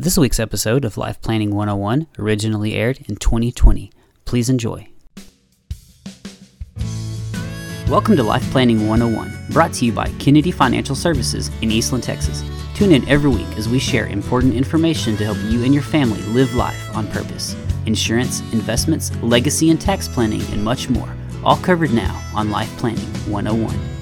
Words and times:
This 0.00 0.16
week's 0.16 0.40
episode 0.40 0.86
of 0.86 0.96
Life 0.96 1.20
Planning 1.20 1.54
101 1.54 2.06
originally 2.18 2.72
aired 2.72 3.00
in 3.06 3.16
2020. 3.16 3.92
Please 4.24 4.48
enjoy. 4.48 4.88
Welcome 7.86 8.16
to 8.16 8.22
Life 8.22 8.50
Planning 8.50 8.88
101, 8.88 9.30
brought 9.50 9.74
to 9.74 9.84
you 9.84 9.92
by 9.92 10.06
Kennedy 10.18 10.52
Financial 10.52 10.94
Services 10.94 11.50
in 11.60 11.70
Eastland, 11.70 12.02
Texas. 12.02 12.42
Tune 12.74 12.92
in 12.92 13.06
every 13.10 13.28
week 13.28 13.58
as 13.58 13.68
we 13.68 13.78
share 13.78 14.06
important 14.06 14.54
information 14.54 15.18
to 15.18 15.24
help 15.26 15.36
you 15.52 15.64
and 15.64 15.74
your 15.74 15.82
family 15.82 16.22
live 16.32 16.54
life 16.54 16.96
on 16.96 17.06
purpose. 17.08 17.54
Insurance, 17.84 18.40
investments, 18.54 19.14
legacy 19.16 19.68
and 19.68 19.78
tax 19.78 20.08
planning, 20.08 20.40
and 20.50 20.64
much 20.64 20.88
more. 20.88 21.14
All 21.44 21.58
covered 21.58 21.92
now 21.92 22.26
on 22.34 22.50
Life 22.50 22.74
Planning 22.78 23.04
101. 23.30 23.99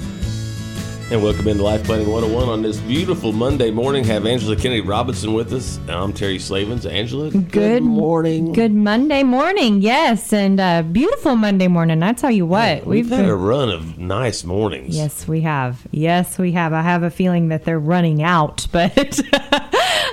And 1.10 1.22
welcome 1.22 1.48
into 1.48 1.62
Life 1.62 1.84
Planning 1.84 2.10
101 2.10 2.48
on 2.50 2.60
this 2.60 2.76
beautiful 2.80 3.32
Monday 3.32 3.70
morning. 3.70 4.04
Have 4.04 4.26
Angela 4.26 4.54
Kennedy 4.54 4.82
Robinson 4.82 5.32
with 5.32 5.54
us. 5.54 5.80
I'm 5.88 6.12
Terry 6.12 6.38
Slavens. 6.38 6.84
Angela, 6.84 7.30
Good 7.30 7.82
morning. 7.82 8.52
Good 8.52 8.74
Monday 8.74 9.22
morning, 9.22 9.80
yes, 9.80 10.34
and 10.34 10.60
uh, 10.60 10.82
beautiful 10.82 11.34
Monday 11.34 11.66
morning. 11.66 12.02
I 12.02 12.12
tell 12.12 12.30
you 12.30 12.44
what, 12.44 12.84
We've, 12.84 13.08
had 13.08 13.20
been- 13.22 13.24
a 13.30 13.34
run 13.36 13.70
of 13.70 13.96
nice 13.96 14.44
mornings. 14.44 14.94
yes, 14.94 15.26
we 15.26 15.40
have. 15.40 15.86
Yes, 15.92 16.36
we 16.38 16.52
have. 16.52 16.74
I 16.74 16.82
have 16.82 17.02
a 17.02 17.10
feeling 17.10 17.48
that 17.48 17.64
they're 17.64 17.80
running 17.80 18.22
out, 18.22 18.66
but 18.72 19.18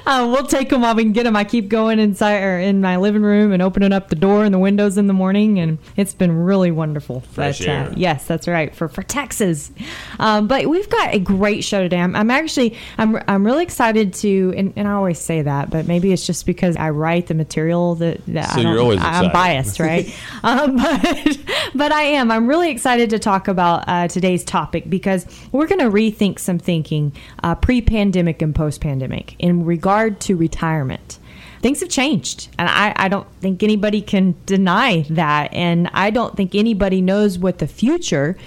uh, 0.05 0.27
we'll 0.31 0.45
take 0.45 0.69
them 0.69 0.81
while 0.81 0.95
we 0.95 1.03
can 1.03 1.13
get 1.13 1.23
them. 1.23 1.35
I 1.35 1.43
keep 1.43 1.67
going 1.67 1.99
inside 1.99 2.43
or 2.43 2.59
in 2.59 2.81
my 2.81 2.97
living 2.97 3.23
room 3.23 3.51
and 3.51 3.61
opening 3.61 3.91
up 3.91 4.09
the 4.09 4.15
door 4.15 4.43
and 4.43 4.53
the 4.53 4.59
windows 4.59 4.97
in 4.97 5.07
the 5.07 5.13
morning, 5.13 5.59
and 5.59 5.79
it's 5.95 6.13
been 6.13 6.43
really 6.43 6.69
wonderful. 6.69 7.21
Fresh 7.21 7.59
But, 7.59 7.67
uh, 7.67 7.93
yes, 7.95 8.25
that's 8.27 8.47
right 8.47 8.73
for 8.75 8.87
for 8.87 9.01
Texas. 9.01 9.71
Um, 10.19 10.47
but 10.47 10.67
we've 10.67 10.89
got 10.89 11.13
a 11.13 11.19
great 11.19 11.63
show 11.63 11.81
today. 11.81 11.99
I'm, 11.99 12.15
I'm 12.15 12.29
actually 12.29 12.77
I'm 12.97 13.17
I'm 13.27 13.45
really 13.45 13.63
excited 13.63 14.13
to, 14.15 14.53
and, 14.55 14.73
and 14.75 14.87
I 14.87 14.91
always 14.91 15.19
say 15.19 15.41
that, 15.41 15.71
but 15.71 15.87
maybe 15.87 16.13
it's 16.13 16.25
just 16.25 16.45
because 16.45 16.75
I 16.75 16.91
write 16.91 17.27
the 17.27 17.33
material 17.33 17.95
that, 17.95 18.23
that 18.27 18.51
So 18.51 18.59
I 18.59 18.63
you're 18.63 18.79
always 18.79 18.99
I, 18.99 19.23
I'm 19.23 19.31
biased, 19.31 19.79
right? 19.79 20.13
um, 20.43 20.77
but 20.77 21.37
but 21.73 21.91
I 21.91 22.03
am. 22.03 22.29
I'm 22.29 22.47
really 22.47 22.69
excited 22.69 23.09
to 23.09 23.19
talk 23.19 23.47
about 23.47 23.85
uh, 23.87 24.07
today's 24.07 24.43
topic 24.43 24.89
because 24.89 25.25
we're 25.51 25.67
going 25.67 25.79
to 25.79 25.89
rethink 25.89 26.37
some 26.37 26.59
thinking 26.59 27.13
uh, 27.43 27.55
pre-pandemic 27.55 28.41
and 28.41 28.53
post-pandemic 28.53 29.35
in 29.39 29.65
regard 29.65 29.94
to 30.21 30.35
retirement. 30.35 31.19
Things 31.61 31.79
have 31.79 31.89
changed, 31.89 32.49
and 32.59 32.69
I, 32.69 32.93
I 32.95 33.07
don't 33.07 33.27
think 33.41 33.63
anybody 33.63 34.01
can 34.01 34.35
deny 34.45 35.05
that. 35.09 35.51
And 35.51 35.89
I 35.93 36.11
don't 36.11 36.37
think 36.37 36.53
anybody 36.53 37.01
knows 37.01 37.39
what 37.39 37.57
the 37.57 37.67
future 37.67 38.37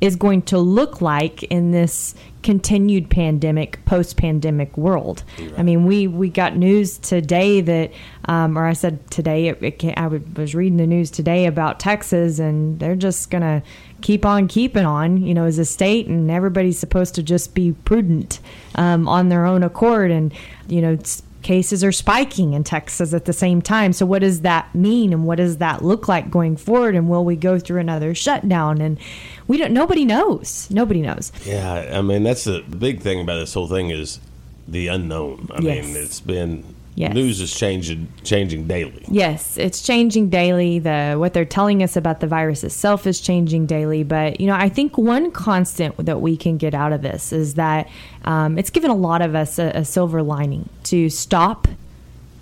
is 0.00 0.16
going 0.16 0.42
to 0.42 0.58
look 0.58 1.00
like 1.00 1.42
in 1.44 1.70
this 1.72 2.14
continued 2.42 3.10
pandemic, 3.10 3.84
post-pandemic 3.84 4.76
world. 4.76 5.24
I 5.56 5.62
mean, 5.62 5.86
we 5.86 6.06
we 6.06 6.28
got 6.30 6.56
news 6.56 6.98
today 6.98 7.60
that, 7.60 7.92
um, 8.26 8.56
or 8.56 8.64
I 8.64 8.74
said 8.74 9.10
today, 9.10 9.48
it, 9.48 9.62
it, 9.62 9.98
I 9.98 10.06
was 10.06 10.54
reading 10.54 10.78
the 10.78 10.86
news 10.86 11.10
today 11.10 11.46
about 11.46 11.80
Texas, 11.80 12.38
and 12.38 12.78
they're 12.78 12.96
just 12.96 13.30
gonna 13.30 13.62
keep 14.00 14.24
on 14.24 14.46
keeping 14.48 14.84
on, 14.84 15.22
you 15.22 15.34
know, 15.34 15.44
as 15.44 15.58
a 15.58 15.64
state, 15.64 16.06
and 16.06 16.30
everybody's 16.30 16.78
supposed 16.78 17.14
to 17.16 17.22
just 17.22 17.54
be 17.54 17.72
prudent 17.72 18.40
um, 18.76 19.08
on 19.08 19.28
their 19.28 19.44
own 19.44 19.62
accord, 19.62 20.10
and 20.10 20.32
you 20.68 20.80
know. 20.80 20.96
Cases 21.42 21.84
are 21.84 21.92
spiking 21.92 22.52
in 22.52 22.64
Texas 22.64 23.14
at 23.14 23.24
the 23.24 23.32
same 23.32 23.62
time. 23.62 23.92
So 23.92 24.04
what 24.04 24.20
does 24.22 24.40
that 24.42 24.74
mean 24.74 25.12
and 25.12 25.24
what 25.24 25.36
does 25.36 25.58
that 25.58 25.82
look 25.84 26.08
like 26.08 26.30
going 26.30 26.56
forward 26.56 26.94
and 26.96 27.08
will 27.08 27.24
we 27.24 27.36
go 27.36 27.58
through 27.58 27.80
another 27.80 28.14
shutdown 28.14 28.80
and 28.80 28.98
we 29.46 29.56
don't 29.56 29.72
nobody 29.72 30.04
knows. 30.04 30.68
Nobody 30.70 31.00
knows. 31.00 31.30
Yeah, 31.44 31.90
I 31.96 32.02
mean, 32.02 32.24
that's 32.24 32.44
the 32.44 32.62
big 32.62 33.00
thing 33.00 33.20
about 33.20 33.38
this 33.38 33.54
whole 33.54 33.68
thing 33.68 33.90
is 33.90 34.18
the 34.66 34.88
unknown. 34.88 35.48
I 35.54 35.60
Yes. 35.60 35.86
mean, 35.86 35.96
it's 35.96 36.20
been, 36.20 36.64
Yes. 36.98 37.14
news 37.14 37.40
is 37.40 37.54
changing, 37.54 38.08
changing 38.24 38.66
daily. 38.66 39.04
Yes, 39.08 39.56
it's 39.56 39.82
changing 39.82 40.30
daily. 40.30 40.80
The 40.80 41.14
what 41.16 41.32
they're 41.32 41.44
telling 41.44 41.80
us 41.80 41.96
about 41.96 42.18
the 42.18 42.26
virus 42.26 42.64
itself 42.64 43.06
is 43.06 43.20
changing 43.20 43.66
daily. 43.66 44.02
But 44.02 44.40
you 44.40 44.48
know, 44.48 44.54
I 44.54 44.68
think 44.68 44.98
one 44.98 45.30
constant 45.30 45.96
that 46.04 46.20
we 46.20 46.36
can 46.36 46.56
get 46.56 46.74
out 46.74 46.92
of 46.92 47.02
this 47.02 47.32
is 47.32 47.54
that 47.54 47.88
um, 48.24 48.58
it's 48.58 48.70
given 48.70 48.90
a 48.90 48.96
lot 48.96 49.22
of 49.22 49.36
us 49.36 49.60
a, 49.60 49.70
a 49.76 49.84
silver 49.84 50.22
lining 50.22 50.68
to 50.84 51.08
stop 51.08 51.68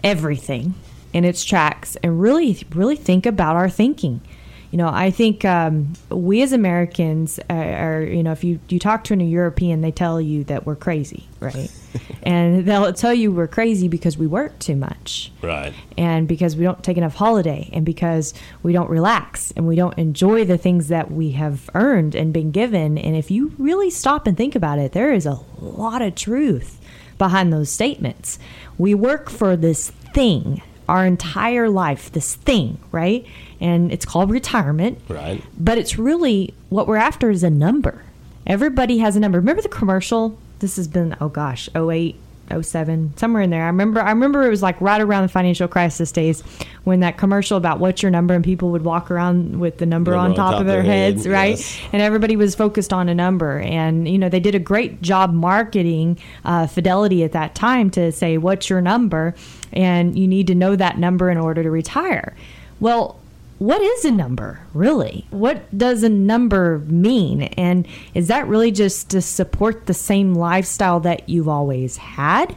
everything 0.03 0.75
in 1.12 1.25
its 1.25 1.45
tracks 1.45 1.97
and 1.97 2.19
really, 2.19 2.62
really 2.75 2.97
think 2.97 3.27
about 3.27 3.56
our 3.56 3.69
thinking. 3.69 4.22
You 4.71 4.78
know, 4.78 4.88
I 4.88 5.10
think 5.10 5.44
um, 5.44 5.93
we 6.10 6.43
as 6.43 6.53
Americans 6.53 7.38
uh, 7.49 7.54
are, 7.54 8.03
you 8.03 8.22
know, 8.22 8.32
if 8.32 8.44
you, 8.44 8.59
you 8.69 8.78
talk 8.78 9.04
to 9.04 9.15
a 9.15 9.16
European, 9.16 9.81
they 9.81 9.93
tell 9.93 10.21
you 10.21 10.44
that 10.44 10.66
we're 10.66 10.77
crazy, 10.77 11.28
right? 11.41 11.71
and 12.22 12.66
they'll 12.66 12.93
tell 12.93 13.15
you 13.15 13.32
we're 13.32 13.47
crazy 13.47 13.88
because 13.88 14.19
we 14.19 14.27
work 14.27 14.59
too 14.59 14.77
much 14.77 15.32
Right. 15.43 15.72
and 15.97 16.28
because 16.28 16.56
we 16.56 16.65
don't 16.65 16.82
take 16.82 16.97
enough 16.99 17.15
holiday 17.15 17.71
and 17.72 17.87
because 17.87 18.34
we 18.62 18.72
don't 18.72 18.91
relax 18.91 19.53
and 19.53 19.66
we 19.66 19.77
don't 19.77 19.97
enjoy 19.99 20.44
the 20.44 20.59
things 20.59 20.88
that 20.88 21.10
we 21.10 21.31
have 21.33 21.71
earned 21.75 22.15
and 22.15 22.33
been 22.34 22.50
given 22.50 22.98
and 22.98 23.16
if 23.16 23.31
you 23.31 23.54
really 23.56 23.88
stop 23.88 24.27
and 24.27 24.37
think 24.37 24.54
about 24.54 24.78
it 24.78 24.93
there 24.93 25.12
is 25.12 25.25
a 25.25 25.38
lot 25.60 26.03
of 26.03 26.15
truth 26.15 26.78
behind 27.16 27.50
those 27.53 27.71
statements 27.71 28.38
we 28.77 28.94
work 28.94 29.31
for 29.31 29.56
this 29.56 29.91
thing 30.12 30.60
our 30.88 31.04
entire 31.06 31.69
life 31.69 32.12
this 32.12 32.34
thing 32.36 32.78
right 32.92 33.24
and 33.60 33.91
it's 33.92 34.04
called 34.04 34.30
retirement 34.30 35.00
Right. 35.08 35.42
but 35.58 35.78
it's 35.78 35.98
really 35.98 36.54
what 36.69 36.86
we're 36.86 36.97
after 36.97 37.30
is 37.30 37.42
a 37.42 37.50
number. 37.50 38.02
Everybody 38.47 38.98
has 38.98 39.16
a 39.16 39.20
number. 39.20 39.38
Remember 39.41 39.62
the 39.62 39.69
commercial? 39.69 40.38
This 40.60 40.76
has 40.76 40.86
been 40.88 41.16
oh 41.20 41.28
gosh, 41.28 41.69
08, 41.74 42.14
07, 42.51 43.17
somewhere 43.17 43.43
in 43.43 43.51
there. 43.51 43.62
I 43.62 43.67
remember 43.67 44.01
I 44.01 44.11
remember 44.11 44.45
it 44.45 44.51
was 44.51 44.62
like 44.62 44.81
right 44.81 45.01
around 45.01 45.23
the 45.23 45.29
financial 45.29 45.69
crisis 45.69 46.12
days 46.12 46.43
when 46.84 47.01
that 47.01 47.19
commercial 47.19 47.57
about 47.57 47.81
what's 47.81 48.03
your 48.03 48.11
number 48.11 48.34
and 48.34 48.45
people 48.45 48.71
would 48.71 48.84
walk 48.84 49.11
around 49.11 49.59
with 49.59 49.79
the 49.79 49.87
number, 49.87 50.15
on, 50.15 50.34
top 50.34 50.61
of 50.61 50.67
their, 50.67 50.83
heads, 50.83 51.25
head, 51.25 51.33
right? 51.33 51.59
yes. 51.59 51.79
And 51.93 52.03
everybody 52.03 52.37
was 52.37 52.55
focused 52.55 52.93
on 52.93 53.09
a 53.09 53.15
number. 53.15 53.61
And 53.61 54.09
you 54.09 54.19
know, 54.19 54.29
they 54.29 54.41
did 54.41 54.55
a 54.55 54.61
great 54.61 55.03
job 55.03 55.33
marketing 55.33 56.19
uh, 56.45 56.67
Fidelity 56.67 57.25
at 57.25 57.33
that 57.33 57.55
time 57.55 57.91
to 57.91 58.12
say 58.12 58.39
what's 58.39 58.71
your 58.71 58.81
number 58.81 59.34
and 59.73 60.19
you 60.19 60.27
need 60.27 60.47
to 60.47 60.55
know 60.55 60.77
that 60.77 60.99
number 60.99 61.31
in 61.31 61.39
order 61.39 61.63
to 61.63 61.71
retire. 61.71 62.34
Well, 62.81 63.21
what 63.59 63.81
is 63.81 64.05
a 64.05 64.11
number 64.11 64.61
really? 64.75 65.27
What 65.31 65.77
does 65.77 66.03
a 66.03 66.09
number 66.09 66.81
mean? 66.81 67.43
And 67.43 67.87
is 68.15 68.28
that 68.28 68.47
really 68.47 68.71
just 68.71 69.11
to 69.11 69.22
support 69.22 69.87
the 69.87 69.94
same 69.94 70.34
lifestyle 70.34 71.00
that 71.00 71.28
you've 71.28 71.49
always 71.49 71.97
had? 71.97 72.56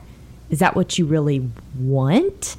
Is 0.49 0.59
that 0.59 0.75
what 0.75 0.97
you 0.97 1.05
really 1.05 1.49
want? 1.77 2.57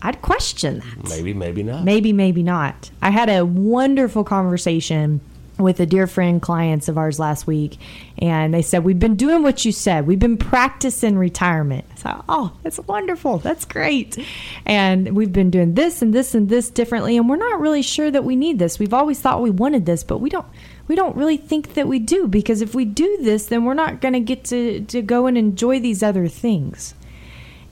I'd 0.00 0.22
question 0.22 0.80
that. 0.80 1.08
Maybe, 1.08 1.32
maybe 1.32 1.62
not. 1.62 1.84
maybe 1.84 2.12
maybe 2.12 2.42
not. 2.42 2.90
I 3.00 3.10
had 3.10 3.28
a 3.28 3.44
wonderful 3.44 4.24
conversation 4.24 5.20
with 5.62 5.80
a 5.80 5.86
dear 5.86 6.06
friend 6.06 6.40
clients 6.40 6.88
of 6.88 6.98
ours 6.98 7.18
last 7.18 7.46
week 7.46 7.78
and 8.18 8.52
they 8.52 8.62
said 8.62 8.84
we've 8.84 8.98
been 8.98 9.16
doing 9.16 9.42
what 9.42 9.64
you 9.64 9.72
said. 9.72 10.06
We've 10.06 10.18
been 10.18 10.36
practicing 10.36 11.16
retirement. 11.16 11.84
Thought, 11.96 12.24
oh 12.28 12.52
that's 12.62 12.78
wonderful. 12.80 13.38
That's 13.38 13.64
great. 13.64 14.18
And 14.66 15.14
we've 15.16 15.32
been 15.32 15.50
doing 15.50 15.74
this 15.74 16.02
and 16.02 16.12
this 16.12 16.34
and 16.34 16.48
this 16.48 16.70
differently 16.70 17.16
and 17.16 17.28
we're 17.28 17.36
not 17.36 17.60
really 17.60 17.82
sure 17.82 18.10
that 18.10 18.24
we 18.24 18.36
need 18.36 18.58
this. 18.58 18.78
We've 18.78 18.94
always 18.94 19.20
thought 19.20 19.42
we 19.42 19.50
wanted 19.50 19.86
this 19.86 20.04
but 20.04 20.18
we 20.18 20.30
don't 20.30 20.46
we 20.88 20.96
don't 20.96 21.16
really 21.16 21.36
think 21.36 21.74
that 21.74 21.88
we 21.88 21.98
do 21.98 22.28
because 22.28 22.60
if 22.60 22.74
we 22.74 22.84
do 22.84 23.18
this 23.22 23.46
then 23.46 23.64
we're 23.64 23.74
not 23.74 24.00
going 24.00 24.14
to 24.14 24.20
get 24.20 24.44
to 24.44 24.80
to 24.82 25.02
go 25.02 25.26
and 25.26 25.38
enjoy 25.38 25.80
these 25.80 26.02
other 26.02 26.28
things. 26.28 26.94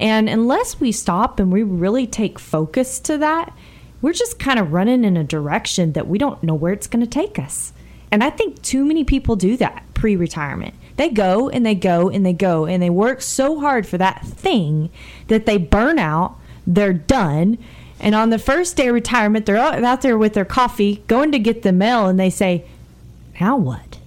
And 0.01 0.31
unless 0.31 0.81
we 0.81 0.93
stop 0.93 1.39
and 1.39 1.53
we 1.53 1.63
really 1.63 2.07
take 2.07 2.39
focus 2.39 2.99
to 3.01 3.19
that, 3.19 3.55
we're 4.01 4.15
just 4.15 4.39
kind 4.39 4.59
of 4.59 4.73
running 4.73 5.05
in 5.05 5.19
a 5.19 5.25
direction 5.25 5.93
that 5.93 6.09
we 6.09 6.17
don't 6.17 6.43
know 6.43 6.55
where 6.55 6.73
it's 6.73 6.87
going 6.87 7.05
to 7.05 7.11
take 7.11 7.39
us. 7.39 7.75
And 8.11 8.25
I 8.25 8.31
think 8.31 8.63
too 8.63 8.85
many 8.85 9.05
people 9.05 9.37
do 9.37 9.57
that 9.59 9.85
pre 9.95 10.17
retirement. 10.17 10.75
They 10.97 11.09
go 11.09 11.49
and 11.49 11.65
they 11.65 11.75
go 11.75 12.09
and 12.11 12.27
they 12.27 12.33
go 12.33 12.67
and 12.67 12.83
they 12.83 12.91
work 12.91 13.23
so 13.23 13.61
hard 13.61 13.87
for 13.87 13.99
that 13.99 14.25
thing 14.25 14.91
that 15.29 15.47
they 15.47 15.57
burn 15.57 15.99
out, 15.99 16.37
they're 16.67 16.93
done. 16.93 17.59
And 18.01 18.15
on 18.15 18.31
the 18.31 18.39
first 18.39 18.77
day 18.77 18.89
of 18.89 18.95
retirement, 18.95 19.47
they're 19.47 19.57
out 19.57 20.01
there 20.03 20.19
with 20.19 20.35
their 20.35 20.45
coffee, 20.45 21.03
going 21.07 21.33
to 21.33 21.39
get 21.39 21.63
the 21.63 21.73
mail, 21.73 22.07
and 22.07 22.19
they 22.19 22.31
say, 22.31 22.65
Now 23.41 23.57
what? 23.57 23.99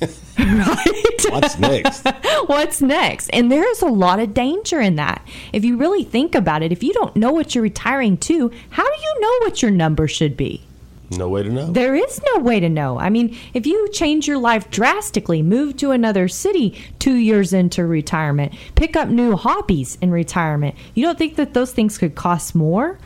right? 0.38 1.24
What's 1.30 1.58
next? 1.58 2.06
what's 2.46 2.80
next? 2.82 3.30
And 3.30 3.50
there 3.50 3.68
is 3.68 3.82
a 3.82 3.86
lot 3.86 4.18
of 4.18 4.34
danger 4.34 4.80
in 4.80 4.96
that. 4.96 5.26
If 5.52 5.64
you 5.64 5.76
really 5.76 6.04
think 6.04 6.34
about 6.34 6.62
it, 6.62 6.72
if 6.72 6.82
you 6.82 6.92
don't 6.92 7.16
know 7.16 7.32
what 7.32 7.54
you're 7.54 7.62
retiring 7.62 8.16
to, 8.18 8.50
how 8.70 8.84
do 8.84 9.00
you 9.02 9.20
know 9.20 9.38
what 9.40 9.62
your 9.62 9.70
number 9.70 10.06
should 10.06 10.36
be? 10.36 10.62
No 11.10 11.28
way 11.28 11.42
to 11.42 11.50
know. 11.50 11.66
There 11.70 11.94
is 11.94 12.20
no 12.34 12.40
way 12.40 12.58
to 12.60 12.68
know. 12.68 12.98
I 12.98 13.10
mean, 13.10 13.36
if 13.54 13.66
you 13.66 13.88
change 13.92 14.26
your 14.26 14.38
life 14.38 14.70
drastically, 14.70 15.42
move 15.42 15.76
to 15.76 15.92
another 15.92 16.28
city 16.28 16.82
two 16.98 17.14
years 17.14 17.52
into 17.52 17.86
retirement, 17.86 18.54
pick 18.74 18.96
up 18.96 19.08
new 19.08 19.36
hobbies 19.36 19.98
in 20.00 20.10
retirement, 20.10 20.74
you 20.94 21.04
don't 21.04 21.18
think 21.18 21.36
that 21.36 21.54
those 21.54 21.72
things 21.72 21.98
could 21.98 22.14
cost 22.14 22.54
more? 22.54 22.98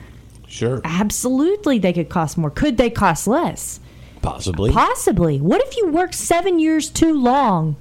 Sure. 0.49 0.81
Absolutely, 0.85 1.79
they 1.79 1.93
could 1.93 2.09
cost 2.09 2.39
more. 2.39 2.51
Could 2.51 2.77
they 2.77 2.91
cost 2.91 3.27
less? 3.27 3.81
Possibly. 4.23 4.73
Possibly. 4.73 5.41
What 5.41 5.63
if 5.63 5.77
you 5.77 5.89
worked 5.89 6.15
seven 6.15 6.59
years 6.59 6.91
too 6.91 7.13
long 7.13 7.77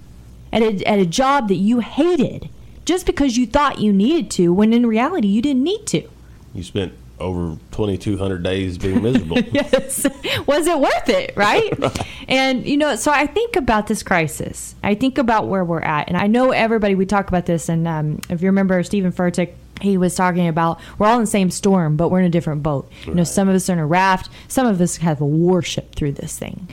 at 0.51 0.62
a, 0.62 0.83
at 0.86 1.00
a 1.00 1.06
job 1.06 1.48
that 1.48 1.56
you 1.56 1.80
hated 1.80 2.50
just 2.86 3.06
because 3.06 3.38
you 3.38 3.45
thought 3.45 3.80
you 3.80 3.94
needed 3.94 4.31
to, 4.31 4.51
when 4.51 4.74
in 4.74 4.86
reality, 4.86 5.27
you 5.27 5.42
didn't 5.42 5.63
need 5.63 5.86
to. 5.88 6.10
You 6.54 6.63
spent 6.63 6.94
over 7.19 7.57
2,200 7.71 8.44
days 8.44 8.77
being 8.77 9.01
miserable. 9.01 9.39
yes. 9.51 10.06
Was 10.45 10.68
it 10.68 10.80
worth 10.80 11.10
it? 11.10 11.33
Right? 11.36 11.77
right? 11.80 12.07
And, 12.27 12.66
you 12.66 12.77
know, 12.77 12.95
so 12.95 13.12
I 13.12 13.27
think 13.27 13.56
about 13.56 13.88
this 13.88 14.04
crisis. 14.04 14.75
I 14.83 14.95
think 14.95 15.18
about 15.18 15.48
where 15.48 15.63
we're 15.63 15.81
at. 15.81 16.07
And 16.07 16.18
I 16.18 16.27
know 16.27 16.51
everybody, 16.51 16.95
we 16.95 17.06
talk 17.06 17.27
about 17.27 17.45
this. 17.45 17.69
And 17.69 17.88
um, 17.88 18.21
if 18.30 18.42
you 18.42 18.48
remember, 18.48 18.81
Steven 18.83 19.12
Furtick, 19.12 19.54
he 19.81 19.98
was 19.98 20.16
talking 20.16 20.48
about 20.48 20.80
we're 20.98 21.07
all 21.07 21.16
in 21.16 21.21
the 21.21 21.27
same 21.27 21.50
storm, 21.51 21.95
but 21.95 22.10
we're 22.10 22.19
in 22.19 22.25
a 22.25 22.30
different 22.30 22.63
boat. 22.63 22.89
Right. 23.00 23.07
You 23.07 23.16
know, 23.16 23.24
some 23.24 23.48
of 23.48 23.56
us 23.56 23.69
are 23.69 23.74
in 23.74 23.80
a 23.80 23.86
raft, 23.86 24.30
some 24.48 24.68
of 24.68 24.81
us 24.81 24.98
have 24.98 25.22
a 25.22 25.25
warship 25.25 25.95
through 25.95 26.13
this 26.13 26.38
thing. 26.38 26.68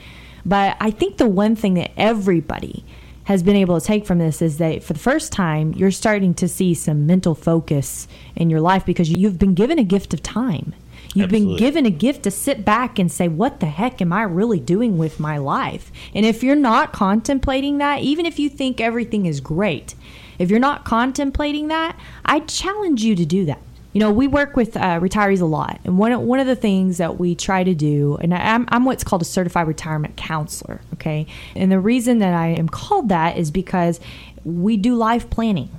But 0.45 0.77
I 0.79 0.91
think 0.91 1.17
the 1.17 1.27
one 1.27 1.55
thing 1.55 1.75
that 1.75 1.91
everybody 1.97 2.85
has 3.27 3.43
been 3.43 3.57
able 3.57 3.77
to 3.77 3.85
take 3.85 4.05
from 4.05 4.19
this 4.19 4.41
is 4.41 4.57
that 4.57 4.81
for 4.81 4.93
the 4.93 4.99
first 4.99 5.33
time, 5.33 5.73
you're 5.73 5.91
starting 5.91 6.33
to 6.33 6.47
see 6.47 6.73
some 6.73 7.05
mental 7.05 7.35
focus 7.35 8.07
in 8.37 8.49
your 8.49 8.61
life 8.61 8.85
because 8.85 9.09
you've 9.09 9.37
been 9.37 9.53
given 9.53 9.77
a 9.77 9.83
gift 9.83 10.13
of 10.13 10.23
time. 10.23 10.73
You've 11.13 11.25
Absolutely. 11.25 11.55
been 11.55 11.57
given 11.57 11.85
a 11.85 11.89
gift 11.89 12.23
to 12.23 12.31
sit 12.31 12.63
back 12.63 12.97
and 12.97 13.11
say, 13.11 13.27
What 13.27 13.59
the 13.59 13.65
heck 13.65 14.01
am 14.01 14.13
I 14.13 14.21
really 14.21 14.61
doing 14.61 14.97
with 14.97 15.19
my 15.19 15.37
life? 15.39 15.91
And 16.15 16.25
if 16.25 16.41
you're 16.41 16.55
not 16.55 16.93
contemplating 16.93 17.79
that, 17.79 17.99
even 17.99 18.25
if 18.25 18.39
you 18.39 18.49
think 18.49 18.79
everything 18.79 19.25
is 19.25 19.41
great, 19.41 19.93
if 20.39 20.49
you're 20.49 20.57
not 20.57 20.85
contemplating 20.85 21.67
that, 21.67 21.99
I 22.23 22.39
challenge 22.39 23.03
you 23.03 23.13
to 23.17 23.25
do 23.25 23.43
that. 23.43 23.59
You 23.93 24.01
know, 24.01 24.11
we 24.11 24.27
work 24.27 24.55
with 24.55 24.77
uh, 24.77 24.99
retirees 24.99 25.41
a 25.41 25.45
lot, 25.45 25.79
and 25.83 25.97
one 25.97 26.25
one 26.25 26.39
of 26.39 26.47
the 26.47 26.55
things 26.55 26.97
that 26.97 27.17
we 27.17 27.33
try 27.33 27.63
to 27.63 27.73
do, 27.73 28.17
and 28.21 28.33
I'm, 28.33 28.67
I'm 28.69 28.85
what's 28.85 29.03
called 29.03 29.21
a 29.21 29.25
certified 29.25 29.67
retirement 29.67 30.15
counselor. 30.17 30.81
Okay, 30.93 31.25
and 31.55 31.71
the 31.71 31.79
reason 31.79 32.19
that 32.19 32.33
I 32.33 32.47
am 32.49 32.69
called 32.69 33.09
that 33.09 33.37
is 33.37 33.49
because 33.49 33.99
we 34.43 34.77
do 34.77 34.95
life 34.95 35.29
planning. 35.29 35.69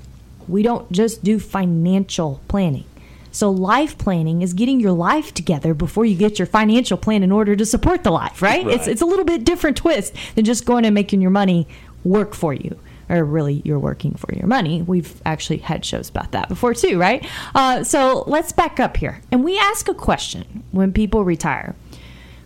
We 0.48 0.62
don't 0.62 0.90
just 0.90 1.22
do 1.22 1.38
financial 1.38 2.40
planning. 2.48 2.84
So 3.30 3.50
life 3.50 3.98
planning 3.98 4.42
is 4.42 4.54
getting 4.54 4.80
your 4.80 4.92
life 4.92 5.32
together 5.34 5.74
before 5.74 6.04
you 6.04 6.16
get 6.16 6.38
your 6.38 6.46
financial 6.46 6.96
plan 6.96 7.22
in 7.22 7.30
order 7.30 7.54
to 7.54 7.66
support 7.66 8.02
the 8.02 8.10
life, 8.10 8.42
right? 8.42 8.64
right. 8.64 8.74
It's 8.74 8.88
it's 8.88 9.02
a 9.02 9.06
little 9.06 9.26
bit 9.26 9.44
different 9.44 9.76
twist 9.76 10.14
than 10.34 10.44
just 10.44 10.64
going 10.64 10.84
and 10.84 10.94
making 10.94 11.20
your 11.20 11.30
money 11.30 11.68
work 12.04 12.34
for 12.34 12.54
you 12.54 12.78
or 13.08 13.24
really 13.24 13.62
you're 13.64 13.78
working 13.78 14.14
for 14.14 14.32
your 14.34 14.46
money. 14.46 14.82
We've 14.82 15.20
actually 15.24 15.58
had 15.58 15.84
shows 15.84 16.08
about 16.08 16.32
that 16.32 16.48
before 16.48 16.74
too, 16.74 16.98
right? 16.98 17.26
Uh, 17.54 17.84
so 17.84 18.24
let's 18.26 18.52
back 18.52 18.78
up 18.78 18.96
here. 18.96 19.22
And 19.32 19.44
we 19.44 19.58
ask 19.58 19.88
a 19.88 19.94
question 19.94 20.64
when 20.70 20.92
people 20.92 21.24
retire. 21.24 21.74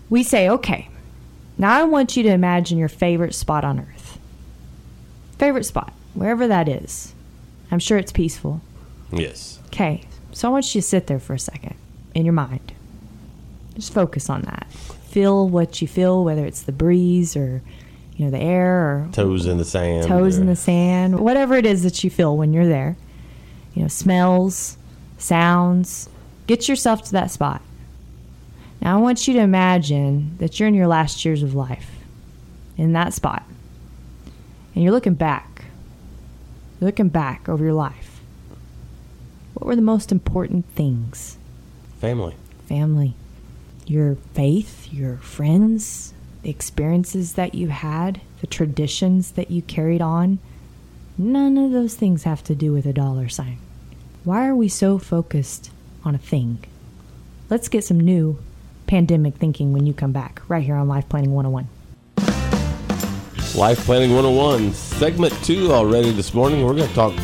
We 0.09 0.23
say, 0.23 0.49
okay, 0.49 0.89
now 1.59 1.79
I 1.79 1.85
want 1.85 2.17
you 2.17 2.23
to 2.25 2.29
imagine 2.29 2.79
your 2.79 2.89
favorite 2.89 3.35
spot 3.35 3.65
on 3.65 3.81
earth. 3.81 4.19
Favorite 5.39 5.65
spot, 5.65 5.93
wherever 6.15 6.47
that 6.47 6.69
is. 6.69 7.15
I'm 7.71 7.79
sure 7.79 7.99
it's 7.99 8.13
peaceful. 8.13 8.61
Yes. 9.13 9.59
Okay, 9.67 10.03
so 10.33 10.49
I 10.49 10.53
want 10.53 10.75
you 10.75 10.81
to 10.81 10.87
sit 10.87 11.07
there 11.07 11.19
for 11.19 11.35
a 11.35 11.39
second 11.39 11.75
in 12.15 12.25
your 12.25 12.35
mind. 12.35 12.73
Just 13.75 13.93
focus 13.93 14.29
on 14.29 14.43
that. 14.43 14.67
Feel 15.09 15.49
what 15.49 15.81
you 15.81 15.89
feel, 15.89 16.25
whether 16.25 16.45
it's 16.45 16.63
the 16.63 16.73
breeze 16.73 17.37
or 17.37 17.63
you 18.23 18.31
know, 18.31 18.39
the 18.39 18.45
air 18.45 18.79
or 18.79 19.09
toes 19.11 19.47
in 19.47 19.59
the 19.59 19.65
sand, 19.65 20.07
toes 20.07 20.39
or... 20.39 20.43
in 20.43 20.47
the 20.47 20.55
sand, 20.55 21.19
whatever 21.19 21.57
it 21.57 21.67
is 21.67 21.83
that 21.83 22.05
you 22.05 22.11
feel 22.11 22.37
when 22.37 22.53
you're 22.53 22.69
there. 22.69 22.97
You 23.75 23.83
know, 23.83 23.89
smells, 23.89 24.77
sounds. 25.19 26.09
Get 26.47 26.69
yourself 26.69 27.03
to 27.07 27.13
that 27.13 27.33
spot. 27.33 27.63
Now, 28.81 28.97
I 28.97 29.01
want 29.01 29.27
you 29.27 29.35
to 29.35 29.41
imagine 29.41 30.37
that 30.39 30.61
you're 30.61 30.69
in 30.69 30.75
your 30.75 30.87
last 30.87 31.25
years 31.25 31.43
of 31.43 31.57
life 31.57 31.91
in 32.77 32.93
that 32.93 33.13
spot. 33.13 33.43
And 34.77 34.85
you're 34.85 34.93
looking 34.93 35.15
back. 35.15 35.65
You're 36.81 36.87
looking 36.87 37.09
back 37.09 37.49
over 37.49 37.65
your 37.65 37.75
life. 37.75 38.21
What 39.55 39.67
were 39.67 39.77
the 39.77 39.83
most 39.83 40.13
important 40.13 40.67
things? 40.77 41.39
Family. 42.01 42.37
Family. 42.69 43.15
Your 43.85 44.15
faith, 44.35 44.93
your 44.93 45.17
friends, 45.17 46.15
the 46.43 46.51
experiences 46.51 47.35
that 47.35 47.55
you 47.55 47.69
had, 47.69 48.21
the 48.41 48.47
traditions 48.47 49.33
that 49.33 49.51
you 49.51 49.63
carried 49.63 50.03
on, 50.03 50.39
none 51.17 51.57
of 51.57 51.71
those 51.71 51.95
things 51.95 52.25
have 52.25 52.43
to 52.45 52.55
do 52.55 52.73
with 52.73 52.85
a 52.87 52.93
dollar 52.93 53.29
sign. 53.29 53.59
Why 54.25 54.47
are 54.47 54.55
we 54.55 54.69
so 54.69 54.99
focused 54.99 55.71
on 56.05 56.15
a 56.15 56.19
thing? 56.19 56.59
Let's 57.49 57.69
get 57.69 57.85
some 57.85 58.01
new 58.01 58.39
pandemic 58.87 59.37
thinking 59.37 59.73
when 59.73 59.87
you 59.87 59.95
come 59.95 60.13
back, 60.13 60.43
right 60.49 60.63
here 60.63 60.75
on 60.75 60.89
Life 60.89 61.09
Planning 61.09 61.33
101. 61.33 61.69
Life 63.55 63.85
Planning 63.85 64.15
101, 64.15 64.73
segment 64.73 65.33
two 65.45 65.73
already 65.73 66.11
this 66.11 66.35
morning. 66.35 66.65
We're 66.65 66.75
going 66.75 66.89
to 66.89 66.95
talk 66.95 67.15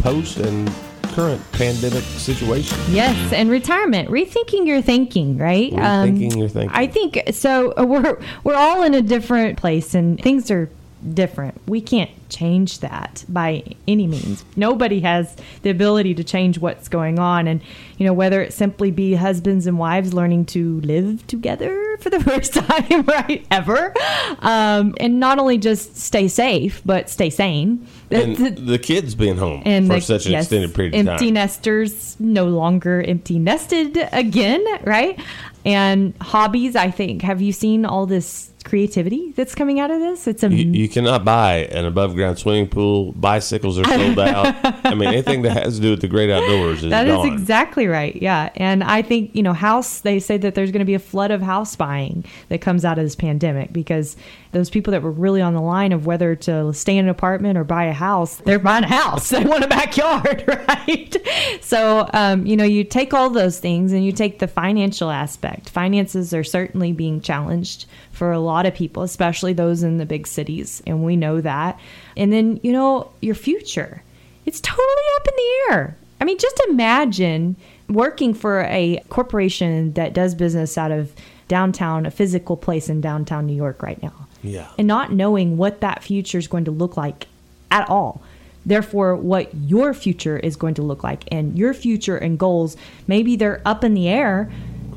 post 0.00 0.36
and 0.36 0.70
current 1.14 1.52
pandemic 1.52 2.02
situation. 2.02 2.78
Yes, 2.88 3.32
and 3.32 3.48
retirement, 3.50 4.08
rethinking 4.08 4.66
your 4.66 4.82
thinking, 4.82 5.38
right? 5.38 5.72
Rethinking 5.72 6.32
um, 6.32 6.38
your 6.38 6.48
thinking. 6.48 6.76
I 6.76 6.86
think 6.86 7.22
so. 7.32 7.72
Uh, 7.76 7.84
we're 7.84 8.20
we're 8.42 8.56
all 8.56 8.82
in 8.82 8.94
a 8.94 9.02
different 9.02 9.58
place, 9.58 9.94
and 9.94 10.20
things 10.20 10.50
are 10.50 10.68
different. 11.12 11.60
We 11.66 11.80
can't 11.80 12.10
change 12.30 12.80
that 12.80 13.24
by 13.28 13.62
any 13.86 14.06
means. 14.06 14.44
Nobody 14.56 15.00
has 15.00 15.36
the 15.62 15.70
ability 15.70 16.14
to 16.14 16.24
change 16.24 16.58
what's 16.58 16.88
going 16.88 17.18
on. 17.18 17.46
And, 17.46 17.60
you 17.98 18.06
know, 18.06 18.12
whether 18.12 18.40
it 18.40 18.52
simply 18.52 18.90
be 18.90 19.14
husbands 19.14 19.66
and 19.66 19.78
wives 19.78 20.14
learning 20.14 20.46
to 20.46 20.80
live 20.80 21.26
together 21.26 21.96
for 21.98 22.10
the 22.10 22.20
first 22.24 22.54
time, 22.54 23.02
right, 23.02 23.46
ever. 23.50 23.92
Um, 24.40 24.94
and 24.98 25.20
not 25.20 25.38
only 25.38 25.58
just 25.58 25.96
stay 25.96 26.28
safe, 26.28 26.82
but 26.84 27.10
stay 27.10 27.30
sane. 27.30 27.86
And 28.14 28.56
the, 28.56 28.78
kids 28.78 29.14
being 29.14 29.36
home 29.36 29.62
and 29.64 29.86
for 29.86 29.94
the, 29.94 30.00
such 30.00 30.26
an 30.26 30.32
yes, 30.32 30.44
extended 30.44 30.74
period 30.74 30.94
of 30.94 31.06
time. 31.06 31.12
Empty 31.14 31.30
nesters 31.30 32.16
no 32.20 32.46
longer 32.46 33.02
empty 33.02 33.38
nested 33.38 33.98
again, 34.12 34.64
right? 34.82 35.20
And 35.64 36.14
hobbies, 36.20 36.76
I 36.76 36.90
think. 36.90 37.22
Have 37.22 37.40
you 37.42 37.52
seen 37.52 37.84
all 37.84 38.06
this 38.06 38.50
creativity 38.64 39.30
that's 39.32 39.54
coming 39.54 39.78
out 39.78 39.90
of 39.90 40.00
this. 40.00 40.26
It's 40.26 40.42
a 40.42 40.52
you, 40.52 40.70
you 40.72 40.88
cannot 40.88 41.24
buy 41.24 41.66
an 41.70 41.84
above 41.84 42.14
ground 42.14 42.38
swimming 42.38 42.68
pool. 42.68 43.12
Bicycles 43.12 43.78
are 43.78 43.84
sold 43.84 44.18
out. 44.18 44.56
I 44.84 44.94
mean, 44.94 45.08
anything 45.08 45.42
that 45.42 45.52
has 45.52 45.76
to 45.76 45.82
do 45.82 45.90
with 45.90 46.00
the 46.00 46.08
great 46.08 46.30
outdoors 46.30 46.82
is 46.82 46.90
that 46.90 47.06
gone. 47.06 47.26
is 47.26 47.32
exactly 47.32 47.86
right. 47.86 48.16
Yeah, 48.16 48.50
and 48.56 48.82
I 48.82 49.02
think 49.02 49.34
you 49.34 49.42
know 49.42 49.52
house. 49.52 50.00
They 50.00 50.18
say 50.18 50.36
that 50.38 50.54
there's 50.54 50.70
going 50.70 50.80
to 50.80 50.86
be 50.86 50.94
a 50.94 50.98
flood 50.98 51.30
of 51.30 51.42
house 51.42 51.76
buying 51.76 52.24
that 52.48 52.60
comes 52.60 52.84
out 52.84 52.98
of 52.98 53.04
this 53.04 53.14
pandemic 53.14 53.72
because 53.72 54.16
those 54.52 54.70
people 54.70 54.92
that 54.92 55.02
were 55.02 55.10
really 55.10 55.42
on 55.42 55.52
the 55.52 55.60
line 55.60 55.92
of 55.92 56.06
whether 56.06 56.34
to 56.36 56.72
stay 56.72 56.96
in 56.96 57.04
an 57.04 57.10
apartment 57.10 57.58
or 57.58 57.64
buy 57.64 57.84
a 57.84 57.92
house, 57.92 58.36
they're 58.36 58.58
buying 58.58 58.84
a 58.84 58.88
house. 58.88 59.32
They 59.34 59.44
want 59.44 59.64
a 59.64 59.68
backyard, 59.68 60.44
right? 60.68 61.16
So 61.60 62.08
um, 62.14 62.46
you 62.46 62.56
know, 62.56 62.64
you 62.64 62.84
take 62.84 63.12
all 63.12 63.30
those 63.30 63.58
things 63.58 63.92
and 63.92 64.04
you 64.04 64.12
take 64.12 64.38
the 64.38 64.46
financial 64.46 65.10
aspect. 65.10 65.68
Finances 65.70 66.32
are 66.32 66.44
certainly 66.44 66.92
being 66.92 67.20
challenged 67.20 67.86
for 68.14 68.32
a 68.32 68.38
lot 68.38 68.64
of 68.64 68.74
people, 68.74 69.02
especially 69.02 69.52
those 69.52 69.82
in 69.82 69.98
the 69.98 70.06
big 70.06 70.26
cities. 70.26 70.82
And 70.86 71.04
we 71.04 71.16
know 71.16 71.40
that. 71.40 71.78
And 72.16 72.32
then, 72.32 72.60
you 72.62 72.72
know, 72.72 73.10
your 73.20 73.34
future, 73.34 74.02
it's 74.46 74.60
totally 74.60 74.86
up 75.16 75.28
in 75.28 75.34
the 75.36 75.74
air. 75.74 75.96
I 76.20 76.24
mean, 76.24 76.38
just 76.38 76.60
imagine 76.68 77.56
working 77.88 78.32
for 78.32 78.62
a 78.62 79.02
corporation 79.08 79.92
that 79.94 80.14
does 80.14 80.34
business 80.34 80.78
out 80.78 80.92
of 80.92 81.12
downtown, 81.48 82.06
a 82.06 82.10
physical 82.10 82.56
place 82.56 82.88
in 82.88 83.00
downtown 83.00 83.46
New 83.46 83.56
York 83.56 83.82
right 83.82 84.02
now. 84.02 84.26
Yeah. 84.42 84.68
And 84.78 84.86
not 84.86 85.12
knowing 85.12 85.56
what 85.56 85.80
that 85.80 86.02
future 86.02 86.38
is 86.38 86.46
going 86.46 86.66
to 86.66 86.70
look 86.70 86.96
like 86.96 87.26
at 87.70 87.88
all. 87.90 88.22
Therefore, 88.64 89.16
what 89.16 89.54
your 89.54 89.92
future 89.92 90.38
is 90.38 90.56
going 90.56 90.74
to 90.74 90.82
look 90.82 91.02
like 91.02 91.24
and 91.30 91.58
your 91.58 91.74
future 91.74 92.16
and 92.16 92.38
goals, 92.38 92.76
maybe 93.06 93.36
they're 93.36 93.60
up 93.66 93.84
in 93.84 93.94
the 93.94 94.08
air 94.08 94.50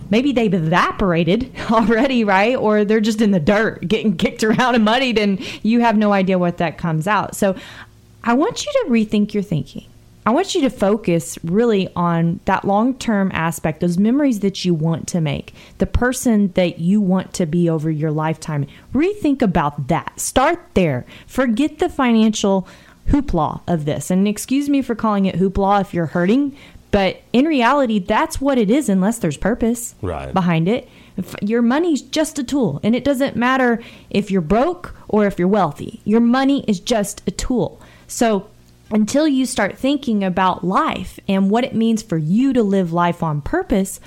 maybe 0.09 0.31
they've 0.31 0.53
evaporated 0.53 1.51
already, 1.71 2.23
right? 2.23 2.55
Or 2.55 2.85
they're 2.85 2.99
just 2.99 3.21
in 3.21 3.31
the 3.31 3.39
dirt 3.39 3.87
getting 3.87 4.17
kicked 4.17 4.43
around 4.43 4.75
and 4.75 4.85
muddied, 4.85 5.17
and 5.17 5.39
you 5.63 5.81
have 5.81 5.97
no 5.97 6.13
idea 6.13 6.37
what 6.37 6.57
that 6.57 6.77
comes 6.77 7.07
out. 7.07 7.35
So 7.35 7.55
I 8.23 8.33
want 8.33 8.65
you 8.65 8.71
to 8.71 8.89
rethink 8.89 9.33
your 9.33 9.43
thinking. 9.43 9.85
I 10.27 10.31
want 10.31 10.53
you 10.53 10.61
to 10.63 10.69
focus 10.69 11.39
really 11.45 11.87
on 11.95 12.41
that 12.43 12.65
long 12.65 12.95
term 12.95 13.31
aspect, 13.33 13.79
those 13.79 13.97
memories 13.97 14.41
that 14.41 14.65
you 14.65 14.73
want 14.73 15.07
to 15.07 15.21
make, 15.21 15.53
the 15.77 15.85
person 15.85 16.51
that 16.51 16.79
you 16.79 16.99
want 16.99 17.33
to 17.35 17.45
be 17.45 17.69
over 17.69 17.89
your 17.89 18.11
lifetime. 18.11 18.67
Rethink 18.93 19.41
about 19.41 19.87
that. 19.87 20.19
Start 20.19 20.59
there. 20.73 21.05
Forget 21.27 21.79
the 21.79 21.87
financial 21.87 22.67
hoopla 23.07 23.61
of 23.67 23.85
this. 23.85 24.11
And 24.11 24.27
excuse 24.27 24.67
me 24.67 24.81
for 24.81 24.95
calling 24.95 25.25
it 25.27 25.35
hoopla 25.35 25.79
if 25.79 25.93
you're 25.93 26.07
hurting, 26.07 26.57
but 26.91 27.21
in 27.33 27.45
reality, 27.45 27.99
that's 27.99 28.39
what 28.39 28.57
it 28.57 28.71
is 28.71 28.89
unless 28.89 29.19
there's 29.19 29.37
purpose 29.37 29.95
right. 30.01 30.33
behind 30.33 30.67
it. 30.67 30.87
Your 31.41 31.61
money's 31.61 32.01
just 32.01 32.37
a 32.39 32.43
tool, 32.43 32.79
and 32.83 32.95
it 32.95 33.03
doesn't 33.03 33.35
matter 33.35 33.81
if 34.09 34.29
you're 34.29 34.41
broke 34.41 34.95
or 35.07 35.25
if 35.25 35.39
you're 35.39 35.47
wealthy. 35.47 35.99
Your 36.05 36.19
money 36.19 36.63
is 36.67 36.79
just 36.79 37.21
a 37.27 37.31
tool. 37.31 37.81
So 38.07 38.49
until 38.91 39.27
you 39.27 39.45
start 39.45 39.77
thinking 39.77 40.23
about 40.23 40.63
life 40.63 41.19
and 41.27 41.49
what 41.49 41.63
it 41.63 41.75
means 41.75 42.01
for 42.01 42.17
you 42.17 42.53
to 42.53 42.63
live 42.63 42.93
life 42.93 43.21
on 43.21 43.41
purpose, 43.41 43.99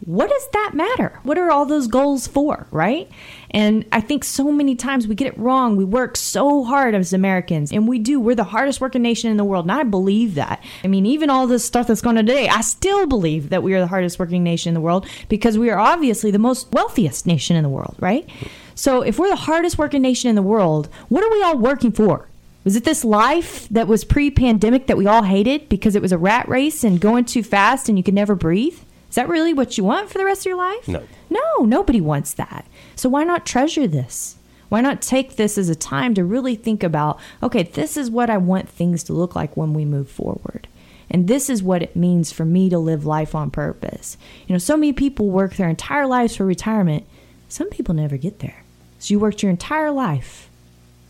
what 0.00 0.28
does 0.28 0.48
that 0.52 0.72
matter? 0.74 1.18
What 1.22 1.38
are 1.38 1.50
all 1.50 1.64
those 1.64 1.86
goals 1.86 2.26
for, 2.26 2.66
right? 2.70 3.08
And 3.50 3.86
I 3.92 4.00
think 4.00 4.24
so 4.24 4.50
many 4.52 4.74
times 4.74 5.06
we 5.06 5.14
get 5.14 5.28
it 5.28 5.38
wrong. 5.38 5.76
We 5.76 5.84
work 5.84 6.16
so 6.16 6.64
hard 6.64 6.94
as 6.94 7.12
Americans, 7.12 7.72
and 7.72 7.88
we 7.88 7.98
do. 7.98 8.20
We're 8.20 8.34
the 8.34 8.44
hardest 8.44 8.80
working 8.80 9.02
nation 9.02 9.30
in 9.30 9.36
the 9.36 9.44
world, 9.44 9.64
and 9.64 9.72
I 9.72 9.84
believe 9.84 10.34
that. 10.34 10.62
I 10.82 10.88
mean, 10.88 11.06
even 11.06 11.30
all 11.30 11.46
this 11.46 11.64
stuff 11.64 11.86
that's 11.86 12.02
going 12.02 12.18
on 12.18 12.26
today, 12.26 12.48
I 12.48 12.60
still 12.60 13.06
believe 13.06 13.50
that 13.50 13.62
we 13.62 13.72
are 13.74 13.80
the 13.80 13.86
hardest 13.86 14.18
working 14.18 14.42
nation 14.42 14.70
in 14.70 14.74
the 14.74 14.80
world 14.80 15.06
because 15.28 15.56
we 15.56 15.70
are 15.70 15.78
obviously 15.78 16.30
the 16.30 16.38
most 16.38 16.70
wealthiest 16.72 17.26
nation 17.26 17.56
in 17.56 17.62
the 17.62 17.70
world, 17.70 17.96
right? 18.00 18.28
So 18.74 19.02
if 19.02 19.18
we're 19.18 19.30
the 19.30 19.36
hardest 19.36 19.78
working 19.78 20.02
nation 20.02 20.28
in 20.28 20.34
the 20.34 20.42
world, 20.42 20.88
what 21.08 21.24
are 21.24 21.30
we 21.30 21.42
all 21.42 21.56
working 21.56 21.92
for? 21.92 22.28
Was 22.64 22.76
it 22.76 22.84
this 22.84 23.04
life 23.04 23.68
that 23.68 23.86
was 23.86 24.04
pre 24.04 24.30
pandemic 24.30 24.86
that 24.86 24.96
we 24.96 25.06
all 25.06 25.22
hated 25.22 25.68
because 25.68 25.94
it 25.94 26.02
was 26.02 26.12
a 26.12 26.18
rat 26.18 26.48
race 26.48 26.82
and 26.82 27.00
going 27.00 27.24
too 27.24 27.42
fast 27.42 27.88
and 27.88 27.96
you 27.96 28.02
could 28.02 28.14
never 28.14 28.34
breathe? 28.34 28.78
Is 29.14 29.16
that 29.16 29.28
really 29.28 29.54
what 29.54 29.78
you 29.78 29.84
want 29.84 30.10
for 30.10 30.18
the 30.18 30.24
rest 30.24 30.40
of 30.40 30.46
your 30.46 30.56
life? 30.56 30.88
No. 30.88 31.04
No, 31.30 31.64
nobody 31.64 32.00
wants 32.00 32.34
that. 32.34 32.66
So 32.96 33.08
why 33.08 33.22
not 33.22 33.46
treasure 33.46 33.86
this? 33.86 34.34
Why 34.70 34.80
not 34.80 35.00
take 35.00 35.36
this 35.36 35.56
as 35.56 35.68
a 35.68 35.76
time 35.76 36.14
to 36.14 36.24
really 36.24 36.56
think 36.56 36.82
about, 36.82 37.20
okay, 37.40 37.62
this 37.62 37.96
is 37.96 38.10
what 38.10 38.28
I 38.28 38.38
want 38.38 38.68
things 38.68 39.04
to 39.04 39.12
look 39.12 39.36
like 39.36 39.56
when 39.56 39.72
we 39.72 39.84
move 39.84 40.10
forward. 40.10 40.66
And 41.08 41.28
this 41.28 41.48
is 41.48 41.62
what 41.62 41.80
it 41.80 41.94
means 41.94 42.32
for 42.32 42.44
me 42.44 42.68
to 42.70 42.78
live 42.80 43.06
life 43.06 43.36
on 43.36 43.52
purpose. 43.52 44.16
You 44.48 44.52
know, 44.52 44.58
so 44.58 44.76
many 44.76 44.92
people 44.92 45.30
work 45.30 45.54
their 45.54 45.68
entire 45.68 46.08
lives 46.08 46.34
for 46.34 46.44
retirement. 46.44 47.06
Some 47.48 47.70
people 47.70 47.94
never 47.94 48.16
get 48.16 48.40
there. 48.40 48.64
So 48.98 49.14
you 49.14 49.20
worked 49.20 49.44
your 49.44 49.50
entire 49.50 49.92
life 49.92 50.50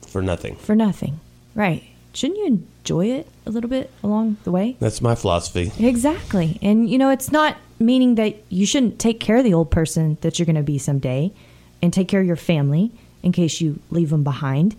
For 0.09 0.21
nothing. 0.21 0.57
for 0.57 0.77
nothing. 0.77 1.21
Right. 1.55 1.85
Shouldn't 2.15 2.39
you 2.39 2.47
enjoy 2.47 3.07
it 3.07 3.29
a 3.45 3.51
little 3.51 3.69
bit 3.69 3.91
along 4.03 4.37
the 4.45 4.53
way? 4.53 4.77
That's 4.79 5.03
my 5.03 5.15
philosophy. 5.15 5.73
Exactly. 5.79 6.59
And 6.63 6.89
you 6.89 6.97
know, 6.97 7.11
it's 7.11 7.33
not 7.33 7.57
meaning 7.79 8.15
that 8.15 8.37
you 8.49 8.67
shouldn't 8.67 8.99
take 8.99 9.21
care 9.21 9.39
of 9.39 9.45
the 9.45 9.55
old 9.55 9.71
person 9.71 10.17
that 10.21 10.39
you're 10.39 10.47
going 10.47 10.57
to 10.57 10.63
be 10.63 10.79
someday 10.79 11.33
and 11.83 11.93
take 11.93 12.09
care 12.09 12.21
of 12.21 12.27
your 12.27 12.37
family 12.37 12.93
in 13.23 13.33
case 13.33 13.61
you 13.61 13.81
leave 13.91 14.11
them 14.11 14.25
behind. 14.25 14.77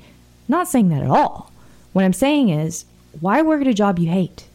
Not 0.48 0.68
saying 0.68 0.90
that 0.90 1.04
at 1.04 1.10
all. 1.10 1.52
What 1.94 2.06
I'm 2.06 2.14
saying 2.14 2.50
is, 2.50 2.86
why 3.20 3.42
work 3.42 3.62
at 3.62 3.68
a 3.68 3.74
job 3.74 4.00
you 4.00 4.10
hate? 4.10 4.48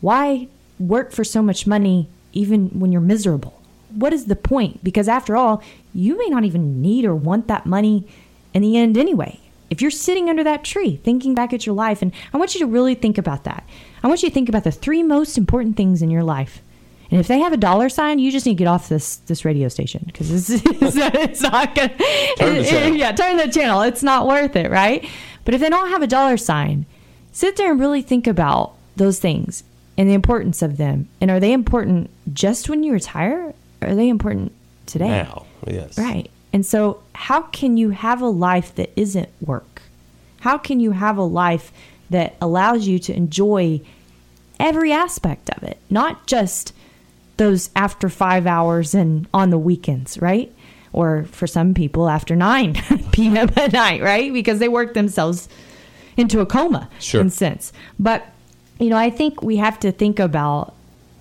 Why 0.00 0.48
work 0.78 1.12
for 1.12 1.24
so 1.24 1.42
much 1.42 1.66
money 1.66 2.08
even 2.32 2.68
when 2.78 2.92
you're 2.92 3.00
miserable? 3.00 3.60
What 3.90 4.12
is 4.12 4.26
the 4.26 4.36
point? 4.36 4.84
Because 4.84 5.08
after 5.08 5.36
all, 5.36 5.62
you 5.92 6.16
may 6.16 6.28
not 6.28 6.44
even 6.44 6.80
need 6.80 7.04
or 7.04 7.14
want 7.14 7.48
that 7.48 7.66
money 7.66 8.06
in 8.54 8.62
the 8.62 8.76
end 8.76 8.96
anyway. 8.96 9.39
If 9.70 9.80
you're 9.80 9.90
sitting 9.90 10.28
under 10.28 10.44
that 10.44 10.64
tree 10.64 10.96
thinking 10.96 11.34
back 11.34 11.52
at 11.52 11.64
your 11.64 11.74
life, 11.74 12.02
and 12.02 12.12
I 12.32 12.36
want 12.38 12.54
you 12.54 12.60
to 12.60 12.66
really 12.66 12.94
think 12.94 13.18
about 13.18 13.44
that. 13.44 13.66
I 14.02 14.08
want 14.08 14.22
you 14.22 14.28
to 14.28 14.34
think 14.34 14.48
about 14.48 14.64
the 14.64 14.72
three 14.72 15.02
most 15.02 15.38
important 15.38 15.76
things 15.76 16.02
in 16.02 16.10
your 16.10 16.24
life. 16.24 16.60
And 17.10 17.18
if 17.18 17.26
they 17.26 17.40
have 17.40 17.52
a 17.52 17.56
dollar 17.56 17.88
sign, 17.88 18.18
you 18.18 18.30
just 18.30 18.46
need 18.46 18.52
to 18.52 18.58
get 18.58 18.68
off 18.68 18.88
this 18.88 19.16
this 19.16 19.44
radio 19.44 19.68
station 19.68 20.04
because 20.06 20.30
it's, 20.30 20.64
it's, 20.66 20.96
it's 20.96 21.42
not 21.42 21.74
gonna. 21.74 21.88
Turn 22.36 22.56
the 22.56 22.64
channel. 22.64 22.96
yeah, 22.96 23.12
turn 23.12 23.36
the 23.36 23.48
channel. 23.48 23.82
It's 23.82 24.02
not 24.02 24.26
worth 24.26 24.54
it, 24.54 24.70
right? 24.70 25.08
But 25.44 25.54
if 25.54 25.60
they 25.60 25.70
don't 25.70 25.90
have 25.90 26.02
a 26.02 26.06
dollar 26.06 26.36
sign, 26.36 26.86
sit 27.32 27.56
there 27.56 27.70
and 27.70 27.80
really 27.80 28.02
think 28.02 28.26
about 28.26 28.74
those 28.96 29.18
things 29.18 29.64
and 29.96 30.08
the 30.08 30.14
importance 30.14 30.62
of 30.62 30.76
them. 30.76 31.08
And 31.20 31.30
are 31.30 31.40
they 31.40 31.52
important 31.52 32.10
just 32.32 32.68
when 32.68 32.82
you 32.82 32.92
retire? 32.92 33.54
Or 33.82 33.88
are 33.88 33.94
they 33.94 34.08
important 34.08 34.52
today? 34.86 35.08
Now, 35.08 35.46
yes. 35.66 35.98
Right. 35.98 36.30
And 36.52 36.66
so, 36.66 37.02
how 37.14 37.42
can 37.42 37.76
you 37.76 37.90
have 37.90 38.20
a 38.20 38.26
life 38.28 38.74
that 38.74 38.90
isn't 38.96 39.28
work? 39.40 39.82
How 40.40 40.58
can 40.58 40.80
you 40.80 40.92
have 40.92 41.16
a 41.16 41.22
life 41.22 41.72
that 42.08 42.34
allows 42.40 42.86
you 42.88 42.98
to 42.98 43.14
enjoy 43.14 43.80
every 44.58 44.92
aspect 44.92 45.48
of 45.50 45.62
it, 45.62 45.78
not 45.88 46.26
just 46.26 46.74
those 47.36 47.70
after 47.76 48.08
five 48.08 48.46
hours 48.46 48.94
and 48.94 49.26
on 49.32 49.50
the 49.50 49.58
weekends, 49.58 50.18
right? 50.20 50.52
Or 50.92 51.24
for 51.30 51.46
some 51.46 51.72
people, 51.72 52.08
after 52.08 52.34
9 52.34 52.74
p.m. 53.12 53.36
at 53.56 53.72
night, 53.72 54.02
right? 54.02 54.32
Because 54.32 54.58
they 54.58 54.68
work 54.68 54.92
themselves 54.94 55.48
into 56.16 56.40
a 56.40 56.46
coma 56.46 56.90
Sure. 56.98 57.20
in 57.20 57.30
sense. 57.30 57.72
But, 57.98 58.26
you 58.80 58.90
know, 58.90 58.96
I 58.96 59.08
think 59.08 59.40
we 59.42 59.56
have 59.58 59.78
to 59.80 59.92
think 59.92 60.18
about 60.18 60.74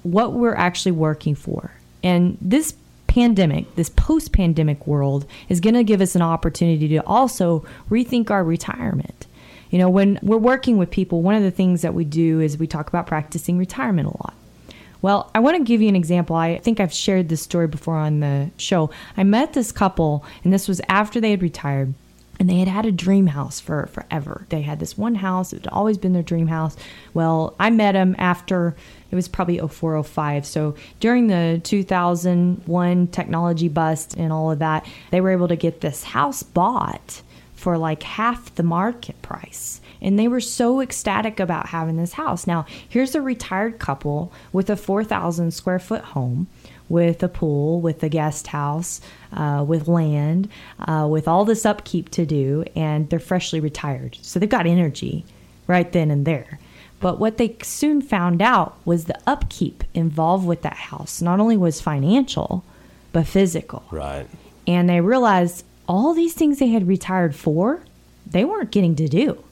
what 0.04 0.34
we're 0.34 0.56
actually 0.56 0.94
working 0.94 1.36
for. 1.36 1.72
And 2.04 2.38
this 2.42 2.74
pandemic, 3.10 3.76
this 3.76 3.90
post 3.90 4.32
pandemic 4.32 4.86
world, 4.88 5.26
is 5.50 5.60
going 5.60 5.74
to 5.74 5.84
give 5.84 6.00
us 6.00 6.16
an 6.16 6.22
opportunity 6.22 6.88
to 6.88 7.06
also 7.06 7.66
rethink 7.90 8.30
our 8.30 8.44
retirement. 8.44 9.28
You 9.72 9.80
know, 9.80 9.90
when 9.90 10.20
we're 10.22 10.38
working 10.38 10.78
with 10.78 10.92
people, 10.92 11.22
one 11.22 11.36
of 11.36 11.44
the 11.44 11.52
things 11.52 11.82
that 11.82 11.94
we 11.94 12.06
do 12.06 12.40
is 12.40 12.58
we 12.58 12.68
talk 12.68 12.88
about 12.88 13.08
practicing 13.08 13.58
retirement 13.58 14.08
a 14.08 14.12
lot. 14.12 14.34
Well, 15.02 15.32
I 15.34 15.40
want 15.40 15.58
to 15.58 15.64
give 15.64 15.82
you 15.82 15.90
an 15.90 15.96
example. 15.96 16.36
I 16.36 16.60
think 16.60 16.80
I've 16.80 16.94
shared 16.94 17.30
this 17.30 17.42
story 17.42 17.68
before 17.68 17.98
on 17.98 18.20
the 18.20 18.52
show. 18.58 18.92
I 19.18 19.24
met 19.24 19.54
this 19.54 19.72
couple, 19.72 20.24
and 20.44 20.54
this 20.54 20.68
was 20.68 20.82
after 20.88 21.20
they 21.20 21.32
had 21.32 21.42
retired 21.42 21.94
and 22.40 22.50
they 22.50 22.60
had 22.60 22.70
had 22.70 22.86
a 22.86 22.92
dream 22.92 23.28
house 23.28 23.60
for 23.60 23.88
forever. 23.88 24.46
They 24.48 24.62
had 24.62 24.80
this 24.80 24.98
one 24.98 25.16
house; 25.16 25.52
it 25.52 25.66
had 25.66 25.74
always 25.74 25.98
been 25.98 26.14
their 26.14 26.24
dream 26.24 26.48
house. 26.48 26.78
Well, 27.14 27.54
I 27.60 27.70
met 27.70 27.92
them 27.94 28.16
after 28.18 28.76
it 29.12 29.16
was 29.16 29.28
probably 29.28 29.58
0405. 29.58 30.46
So 30.46 30.76
during 31.00 31.28
the 31.28 31.60
2001 31.64 33.08
technology 33.08 33.68
bust 33.68 34.16
and 34.18 34.32
all 34.32 34.52
of 34.52 34.60
that, 34.60 34.86
they 35.12 35.22
were 35.22 35.32
able 35.32 35.48
to 35.48 35.56
get 35.56 35.82
this 35.82 36.04
house 36.04 36.44
bought 36.44 37.22
for 37.56 37.78
like 37.78 38.04
half 38.04 38.54
the 38.56 38.64
market 38.64 39.22
price. 39.22 39.82
And 40.02 40.18
they 40.18 40.30
were 40.30 40.40
so 40.40 40.80
ecstatic 40.80 41.40
about 41.40 41.68
having 41.68 41.98
this 41.98 42.14
house. 42.14 42.48
Now, 42.48 42.66
here's 42.88 43.16
a 43.16 43.22
retired 43.22 43.80
couple 43.80 44.32
with 44.54 44.70
a 44.70 44.78
4,000 44.78 45.52
square 45.52 45.80
foot 45.80 46.02
home 46.02 46.48
with 46.88 47.22
a 47.22 47.28
pool, 47.28 47.82
with 47.82 48.02
a 48.04 48.10
guest 48.10 48.48
house, 48.48 49.00
uh, 49.32 49.64
with 49.68 49.88
land, 49.88 50.50
uh, 50.80 51.08
with 51.10 51.28
all 51.28 51.46
this 51.46 51.66
upkeep 51.66 52.10
to 52.10 52.26
do, 52.26 52.66
and 52.76 53.10
they're 53.10 53.20
freshly 53.20 53.60
retired. 53.60 54.18
So 54.22 54.40
they've 54.40 54.50
got 54.50 54.66
energy 54.66 55.24
right 55.68 55.92
then 55.92 56.10
and 56.12 56.26
there. 56.26 56.60
But 57.00 57.20
what 57.20 57.38
they 57.38 57.56
soon 57.64 58.02
found 58.02 58.42
out 58.42 58.76
was 58.86 59.06
the 59.06 59.20
upkeep 59.26 59.84
involved 59.94 60.46
with 60.46 60.62
that 60.64 60.76
house 60.76 61.22
not 61.22 61.40
only 61.40 61.56
was 61.58 61.80
financial, 61.80 62.64
but 63.14 63.26
physical. 63.26 63.84
Right. 63.92 64.28
And 64.68 64.90
they 64.90 65.02
realized 65.02 65.64
all 65.88 66.14
these 66.14 66.34
things 66.34 66.60
they 66.60 66.68
had 66.68 66.88
retired 66.88 67.36
for, 67.36 67.82
they 68.28 68.46
weren't 68.46 68.72
getting 68.72 68.96
to 68.98 69.08
do. 69.08 69.44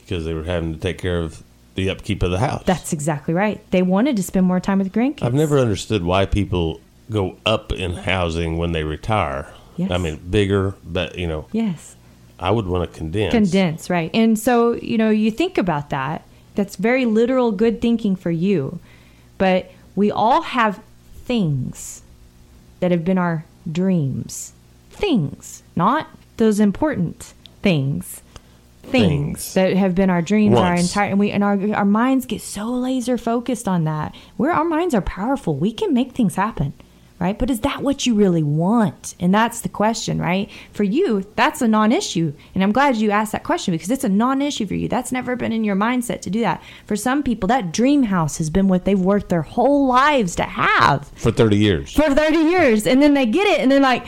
Because 0.00 0.24
they 0.24 0.34
were 0.34 0.44
having 0.44 0.72
to 0.74 0.80
take 0.80 0.98
care 0.98 1.20
of 1.20 1.42
the 1.74 1.90
upkeep 1.90 2.22
of 2.22 2.30
the 2.30 2.38
house. 2.38 2.64
That's 2.64 2.92
exactly 2.92 3.34
right. 3.34 3.60
They 3.70 3.82
wanted 3.82 4.16
to 4.16 4.22
spend 4.22 4.46
more 4.46 4.58
time 4.58 4.78
with 4.78 4.92
grandkids. 4.92 5.22
I've 5.22 5.34
never 5.34 5.58
understood 5.58 6.02
why 6.02 6.26
people 6.26 6.80
go 7.10 7.36
up 7.46 7.72
in 7.72 7.92
housing 7.92 8.56
when 8.56 8.72
they 8.72 8.82
retire. 8.82 9.52
Yes. 9.76 9.90
I 9.92 9.98
mean, 9.98 10.16
bigger, 10.16 10.74
but 10.84 11.16
you 11.18 11.28
know, 11.28 11.46
Yes. 11.52 11.94
I 12.40 12.50
would 12.50 12.66
want 12.66 12.90
to 12.90 12.96
condense. 12.96 13.32
Condense, 13.32 13.90
right. 13.90 14.10
And 14.14 14.38
so, 14.38 14.74
you 14.74 14.96
know, 14.96 15.10
you 15.10 15.30
think 15.30 15.58
about 15.58 15.90
that. 15.90 16.22
That's 16.58 16.74
very 16.74 17.06
literal 17.06 17.52
good 17.52 17.80
thinking 17.80 18.16
for 18.16 18.32
you. 18.32 18.80
But 19.38 19.70
we 19.94 20.10
all 20.10 20.42
have 20.42 20.82
things 21.14 22.02
that 22.80 22.90
have 22.90 23.04
been 23.04 23.16
our 23.16 23.44
dreams. 23.70 24.54
Things, 24.90 25.62
not 25.76 26.08
those 26.36 26.58
important 26.58 27.32
things. 27.62 28.22
Things, 28.82 28.90
Things. 28.90 29.54
that 29.54 29.76
have 29.76 29.94
been 29.94 30.10
our 30.10 30.20
dreams 30.20 30.56
our 30.56 30.74
entire 30.74 31.10
and 31.10 31.20
we 31.20 31.30
and 31.30 31.44
our 31.44 31.74
our 31.74 31.84
minds 31.84 32.26
get 32.26 32.40
so 32.40 32.64
laser 32.72 33.16
focused 33.16 33.68
on 33.68 33.84
that. 33.84 34.16
Where 34.36 34.50
our 34.50 34.64
minds 34.64 34.96
are 34.96 35.00
powerful, 35.00 35.54
we 35.54 35.70
can 35.72 35.94
make 35.94 36.10
things 36.10 36.34
happen. 36.34 36.72
Right? 37.20 37.36
But 37.36 37.50
is 37.50 37.60
that 37.60 37.82
what 37.82 38.06
you 38.06 38.14
really 38.14 38.44
want? 38.44 39.16
And 39.18 39.34
that's 39.34 39.60
the 39.62 39.68
question, 39.68 40.20
right? 40.20 40.48
For 40.72 40.84
you, 40.84 41.24
that's 41.34 41.60
a 41.60 41.66
non 41.66 41.90
issue. 41.90 42.32
And 42.54 42.62
I'm 42.62 42.70
glad 42.70 42.96
you 42.96 43.10
asked 43.10 43.32
that 43.32 43.42
question 43.42 43.72
because 43.72 43.90
it's 43.90 44.04
a 44.04 44.08
non 44.08 44.40
issue 44.40 44.66
for 44.66 44.74
you. 44.74 44.88
That's 44.88 45.10
never 45.10 45.34
been 45.34 45.52
in 45.52 45.64
your 45.64 45.74
mindset 45.74 46.20
to 46.22 46.30
do 46.30 46.40
that. 46.42 46.62
For 46.86 46.94
some 46.94 47.24
people, 47.24 47.48
that 47.48 47.72
dream 47.72 48.04
house 48.04 48.38
has 48.38 48.50
been 48.50 48.68
what 48.68 48.84
they've 48.84 48.98
worked 48.98 49.30
their 49.30 49.42
whole 49.42 49.88
lives 49.88 50.36
to 50.36 50.44
have 50.44 51.08
for 51.16 51.32
30 51.32 51.56
years. 51.56 51.92
for 51.92 52.14
30 52.14 52.36
years. 52.36 52.86
And 52.86 53.02
then 53.02 53.14
they 53.14 53.26
get 53.26 53.48
it 53.48 53.60
and 53.60 53.70
they're 53.70 53.80
like, 53.80 54.06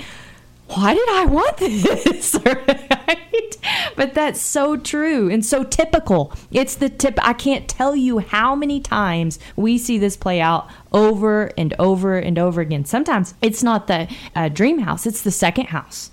why 0.71 0.95
did 0.95 1.09
I 1.09 1.25
want 1.25 1.57
this? 1.57 2.39
right? 2.47 3.57
But 3.97 4.15
that's 4.15 4.41
so 4.41 4.77
true 4.77 5.29
and 5.29 5.45
so 5.45 5.65
typical. 5.65 6.33
It's 6.53 6.77
the 6.77 6.89
tip. 6.89 7.19
I 7.23 7.33
can't 7.33 7.69
tell 7.69 7.97
you 7.97 8.19
how 8.21 8.55
many 8.55 8.81
times 8.81 9.39
we 9.57 9.79
see 9.79 9.99
this 9.99 10.17
play 10.17 10.41
out 10.41 10.69
over 10.93 11.51
and 11.59 11.75
over 11.79 12.19
and 12.19 12.39
over 12.39 12.61
again. 12.61 12.85
Sometimes 12.85 13.35
it's 13.43 13.63
not 13.63 13.89
the 13.89 14.09
uh, 14.37 14.49
dream 14.49 14.79
house, 14.81 15.07
it's 15.07 15.23
the 15.23 15.31
second 15.31 15.67
house. 15.67 16.11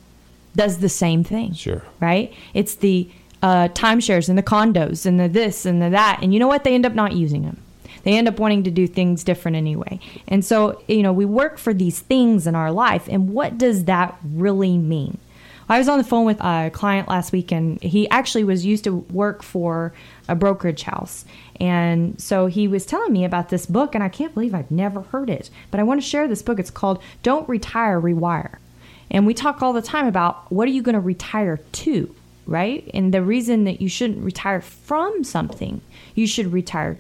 Does 0.56 0.80
the 0.80 0.90
same 0.90 1.24
thing. 1.24 1.54
Sure. 1.54 1.84
Right? 2.00 2.34
It's 2.56 2.74
the 2.74 3.10
uh, 3.44 3.68
timeshares 3.70 4.28
and 4.28 4.38
the 4.38 4.44
condos 4.44 5.06
and 5.06 5.20
the 5.20 5.30
this 5.30 5.66
and 5.66 5.82
the 5.82 5.92
that. 5.92 6.20
And 6.24 6.34
you 6.34 6.40
know 6.40 6.48
what? 6.48 6.64
They 6.64 6.74
end 6.74 6.86
up 6.86 6.94
not 6.94 7.14
using 7.14 7.44
them 7.44 7.62
they 8.04 8.18
end 8.18 8.28
up 8.28 8.40
wanting 8.40 8.64
to 8.64 8.72
do 8.72 8.88
things 8.88 9.24
different 9.24 9.58
anyway. 9.58 10.00
And 10.28 10.44
so, 10.44 10.82
you 10.88 11.04
know, 11.04 11.14
we 11.14 11.26
work 11.26 11.58
for 11.58 11.74
these 11.74 12.00
things 12.00 12.48
in 12.48 12.56
our 12.56 12.72
life. 12.72 13.08
And 13.10 13.30
what 13.30 13.58
does 13.58 13.86
that 13.86 14.18
really 14.24 14.78
mean? 14.78 15.18
I 15.70 15.80
was 15.80 15.90
on 15.90 15.98
the 15.98 16.04
phone 16.04 16.26
with 16.26 16.40
a 16.40 16.72
client 16.74 17.10
last 17.10 17.34
week, 17.34 17.52
and 17.52 17.82
he 17.82 18.10
actually 18.10 18.46
was 18.46 18.66
used 18.66 18.86
to 18.86 18.96
work 18.96 19.44
for 19.44 19.94
a 20.30 20.36
brokerage 20.36 20.84
house. 20.84 21.26
And 21.60 22.20
so 22.22 22.46
he 22.46 22.70
was 22.70 22.86
telling 22.86 23.12
me 23.12 23.26
about 23.26 23.50
this 23.50 23.66
book, 23.66 23.94
and 23.94 24.04
I 24.04 24.08
can't 24.08 24.34
believe 24.34 24.56
I've 24.56 24.72
never 24.72 25.02
heard 25.02 25.30
it. 25.30 25.50
But 25.70 25.82
I 25.82 25.84
want 25.84 26.02
to 26.02 26.08
share 26.08 26.28
this 26.28 26.42
book. 26.42 26.58
It's 26.58 26.70
called 26.70 27.02
Don't 27.22 27.50
Retire, 27.50 28.00
Rewire. 28.00 28.60
And 29.12 29.26
we 29.26 29.34
talk 29.34 29.62
all 29.62 29.74
the 29.74 29.82
time 29.82 30.08
about 30.08 30.50
what 30.52 30.68
are 30.68 30.72
you 30.72 30.82
going 30.82 30.94
to 30.94 31.02
retire 31.02 31.58
to, 31.58 32.16
right? 32.46 32.90
And 32.94 33.14
the 33.14 33.22
reason 33.22 33.66
that 33.66 33.82
you 33.82 33.90
shouldn't 33.90 34.24
retire 34.24 34.62
from 34.62 35.26
something, 35.26 35.82
you 36.16 36.28
should 36.28 36.54
retire 36.54 36.98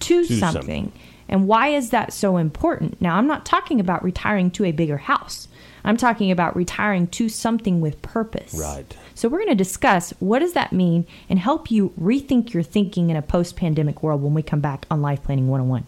to, 0.00 0.26
To 0.26 0.36
something. 0.36 0.62
something. 0.62 0.92
And 1.28 1.46
why 1.46 1.68
is 1.68 1.90
that 1.90 2.12
so 2.12 2.38
important? 2.38 3.00
Now, 3.00 3.16
I'm 3.16 3.26
not 3.26 3.44
talking 3.44 3.80
about 3.80 4.02
retiring 4.02 4.50
to 4.52 4.64
a 4.64 4.72
bigger 4.72 4.96
house. 4.96 5.46
I'm 5.84 5.96
talking 5.96 6.30
about 6.30 6.56
retiring 6.56 7.06
to 7.08 7.28
something 7.28 7.80
with 7.80 8.00
purpose. 8.02 8.54
Right. 8.54 8.96
So 9.14 9.28
we're 9.28 9.38
going 9.38 9.50
to 9.50 9.54
discuss 9.54 10.12
what 10.20 10.40
does 10.40 10.54
that 10.54 10.72
mean 10.72 11.06
and 11.28 11.38
help 11.38 11.70
you 11.70 11.90
rethink 12.00 12.52
your 12.52 12.62
thinking 12.62 13.10
in 13.10 13.16
a 13.16 13.22
post-pandemic 13.22 14.02
world 14.02 14.22
when 14.22 14.34
we 14.34 14.42
come 14.42 14.60
back 14.60 14.86
on 14.90 15.02
Life 15.02 15.22
Planning 15.22 15.48
101. 15.48 15.86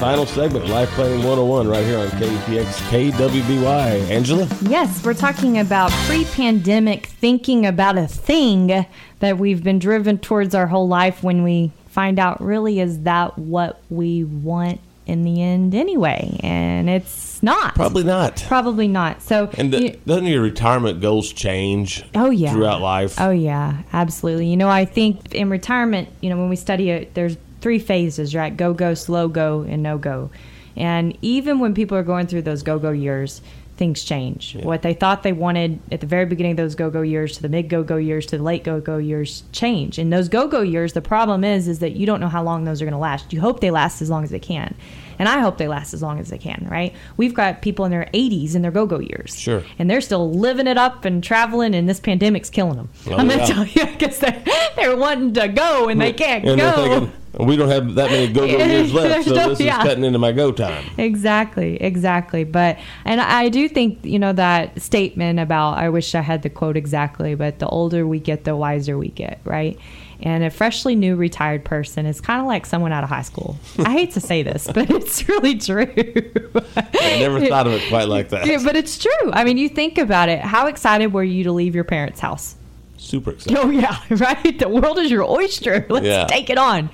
Final 0.00 0.24
segment, 0.24 0.66
Life 0.68 0.88
Planning 0.92 1.18
101, 1.18 1.68
right 1.68 1.84
here 1.84 1.98
on 1.98 2.08
KPX 2.08 2.64
KWBY. 2.90 4.08
Angela? 4.10 4.48
Yes, 4.62 5.04
we're 5.04 5.12
talking 5.12 5.58
about 5.58 5.90
pre-pandemic 6.06 7.04
thinking 7.06 7.66
about 7.66 7.98
a 7.98 8.06
thing 8.06 8.86
that 9.18 9.36
we've 9.36 9.62
been 9.62 9.78
driven 9.78 10.16
towards 10.16 10.54
our 10.54 10.66
whole 10.68 10.88
life 10.88 11.22
when 11.22 11.42
we 11.42 11.70
find 11.88 12.18
out 12.18 12.40
really 12.42 12.80
is 12.80 13.00
that 13.02 13.38
what 13.38 13.82
we 13.90 14.24
want 14.24 14.80
in 15.06 15.22
the 15.24 15.42
end 15.42 15.74
anyway? 15.74 16.34
And 16.42 16.88
it's 16.88 17.42
not. 17.42 17.74
Probably 17.74 18.04
not. 18.04 18.42
Probably 18.48 18.88
not. 18.88 19.20
So 19.20 19.50
And 19.58 19.70
the, 19.70 19.82
you- 19.82 20.00
doesn't 20.06 20.26
your 20.26 20.40
retirement 20.40 21.02
goals 21.02 21.30
change 21.30 22.04
Oh 22.14 22.30
yeah. 22.30 22.52
throughout 22.54 22.80
life? 22.80 23.20
Oh 23.20 23.30
yeah, 23.32 23.82
absolutely. 23.92 24.46
You 24.46 24.56
know, 24.56 24.70
I 24.70 24.86
think 24.86 25.34
in 25.34 25.50
retirement, 25.50 26.08
you 26.22 26.30
know, 26.30 26.38
when 26.38 26.48
we 26.48 26.56
study 26.56 26.88
it, 26.88 27.12
there's 27.12 27.36
three 27.60 27.78
phases, 27.78 28.34
right? 28.34 28.56
Go 28.56 28.74
go, 28.74 28.94
slow 28.94 29.28
go, 29.28 29.62
and 29.62 29.82
no 29.82 29.98
go. 29.98 30.30
And 30.76 31.16
even 31.22 31.58
when 31.58 31.74
people 31.74 31.96
are 31.96 32.02
going 32.02 32.26
through 32.26 32.42
those 32.42 32.62
go 32.62 32.78
go 32.78 32.90
years, 32.90 33.42
things 33.80 34.04
change. 34.04 34.56
What 34.56 34.82
they 34.82 34.92
thought 34.92 35.22
they 35.22 35.32
wanted 35.32 35.80
at 35.90 36.00
the 36.00 36.06
very 36.06 36.26
beginning 36.26 36.52
of 36.52 36.58
those 36.58 36.74
go 36.74 36.90
go 36.90 37.00
years 37.00 37.36
to 37.36 37.42
the 37.42 37.48
mid 37.48 37.70
go 37.70 37.82
go 37.82 37.96
years 37.96 38.26
to 38.26 38.36
the 38.36 38.42
late 38.42 38.62
go 38.62 38.78
go 38.78 38.98
years 38.98 39.42
change. 39.52 39.98
In 39.98 40.10
those 40.10 40.28
go 40.28 40.46
go 40.46 40.60
years, 40.60 40.92
the 40.92 41.00
problem 41.00 41.44
is 41.44 41.66
is 41.66 41.78
that 41.78 41.92
you 41.92 42.04
don't 42.04 42.20
know 42.20 42.28
how 42.28 42.42
long 42.42 42.64
those 42.64 42.82
are 42.82 42.84
going 42.84 42.92
to 42.92 42.98
last. 42.98 43.32
You 43.32 43.40
hope 43.40 43.60
they 43.60 43.70
last 43.70 44.02
as 44.02 44.10
long 44.10 44.22
as 44.22 44.28
they 44.28 44.38
can. 44.38 44.74
And 45.18 45.28
I 45.28 45.40
hope 45.40 45.56
they 45.56 45.66
last 45.66 45.94
as 45.94 46.02
long 46.02 46.18
as 46.18 46.28
they 46.28 46.36
can, 46.36 46.66
right? 46.70 46.94
We've 47.16 47.34
got 47.34 47.62
people 47.62 47.86
in 47.86 47.90
their 47.90 48.08
80s 48.12 48.54
in 48.54 48.60
their 48.62 48.70
go 48.70 48.84
go 48.84 49.00
years. 49.00 49.38
Sure. 49.38 49.62
And 49.78 49.90
they're 49.90 50.00
still 50.02 50.30
living 50.30 50.66
it 50.66 50.76
up 50.76 51.06
and 51.06 51.24
traveling, 51.24 51.74
and 51.74 51.88
this 51.88 52.00
pandemic's 52.00 52.48
killing 52.48 52.76
them. 52.76 52.90
Oh, 53.06 53.16
I'm 53.16 53.28
going 53.28 53.40
to 53.40 53.46
tell 53.46 53.66
you, 53.66 53.86
because 53.98 54.18
they're, 54.18 54.42
they're 54.76 54.96
wanting 54.96 55.34
to 55.34 55.48
go 55.48 55.88
and 55.88 56.00
they 56.00 56.12
can't 56.12 56.44
and 56.46 56.58
go. 56.58 57.10
We 57.38 57.56
don't 57.56 57.68
have 57.68 57.94
that 57.94 58.10
many 58.10 58.32
go-go 58.32 58.56
years 58.64 58.92
left, 58.92 59.26
so 59.28 59.34
this 59.34 59.60
yeah. 59.60 59.78
is 59.78 59.84
cutting 59.84 60.04
into 60.04 60.18
my 60.18 60.32
go 60.32 60.50
time. 60.52 60.84
Exactly, 60.98 61.80
exactly. 61.80 62.44
But 62.44 62.78
and 63.04 63.20
I 63.20 63.48
do 63.48 63.68
think 63.68 64.04
you 64.04 64.18
know 64.18 64.32
that 64.32 64.80
statement 64.80 65.38
about 65.38 65.78
I 65.78 65.88
wish 65.90 66.14
I 66.14 66.20
had 66.22 66.42
the 66.42 66.50
quote 66.50 66.76
exactly, 66.76 67.34
but 67.34 67.58
the 67.58 67.68
older 67.68 68.06
we 68.06 68.18
get, 68.18 68.44
the 68.44 68.56
wiser 68.56 68.98
we 68.98 69.08
get, 69.08 69.40
right? 69.44 69.78
And 70.22 70.44
a 70.44 70.50
freshly 70.50 70.96
new 70.96 71.16
retired 71.16 71.64
person 71.64 72.04
is 72.04 72.20
kind 72.20 72.40
of 72.42 72.46
like 72.46 72.66
someone 72.66 72.92
out 72.92 73.04
of 73.04 73.08
high 73.08 73.22
school. 73.22 73.56
I 73.78 73.92
hate 73.92 74.10
to 74.12 74.20
say 74.20 74.42
this, 74.42 74.66
but 74.66 74.90
it's 74.90 75.26
really 75.28 75.56
true. 75.56 75.86
I 75.86 77.18
never 77.20 77.40
thought 77.46 77.66
of 77.66 77.72
it 77.72 77.88
quite 77.88 78.08
like 78.08 78.28
that. 78.30 78.44
Yeah, 78.46 78.58
but 78.62 78.76
it's 78.76 78.98
true. 78.98 79.32
I 79.32 79.44
mean, 79.44 79.56
you 79.56 79.68
think 79.68 79.96
about 79.96 80.28
it. 80.28 80.40
How 80.40 80.66
excited 80.66 81.12
were 81.14 81.24
you 81.24 81.44
to 81.44 81.52
leave 81.52 81.74
your 81.74 81.84
parents' 81.84 82.20
house? 82.20 82.56
Super 82.98 83.30
excited. 83.30 83.56
Oh 83.58 83.70
yeah, 83.70 83.98
right. 84.10 84.58
The 84.58 84.68
world 84.68 84.98
is 84.98 85.10
your 85.10 85.24
oyster. 85.24 85.86
Let's 85.88 86.04
Yeah. 86.04 86.26
take 86.26 86.50
it 86.50 86.58
on. 86.58 86.90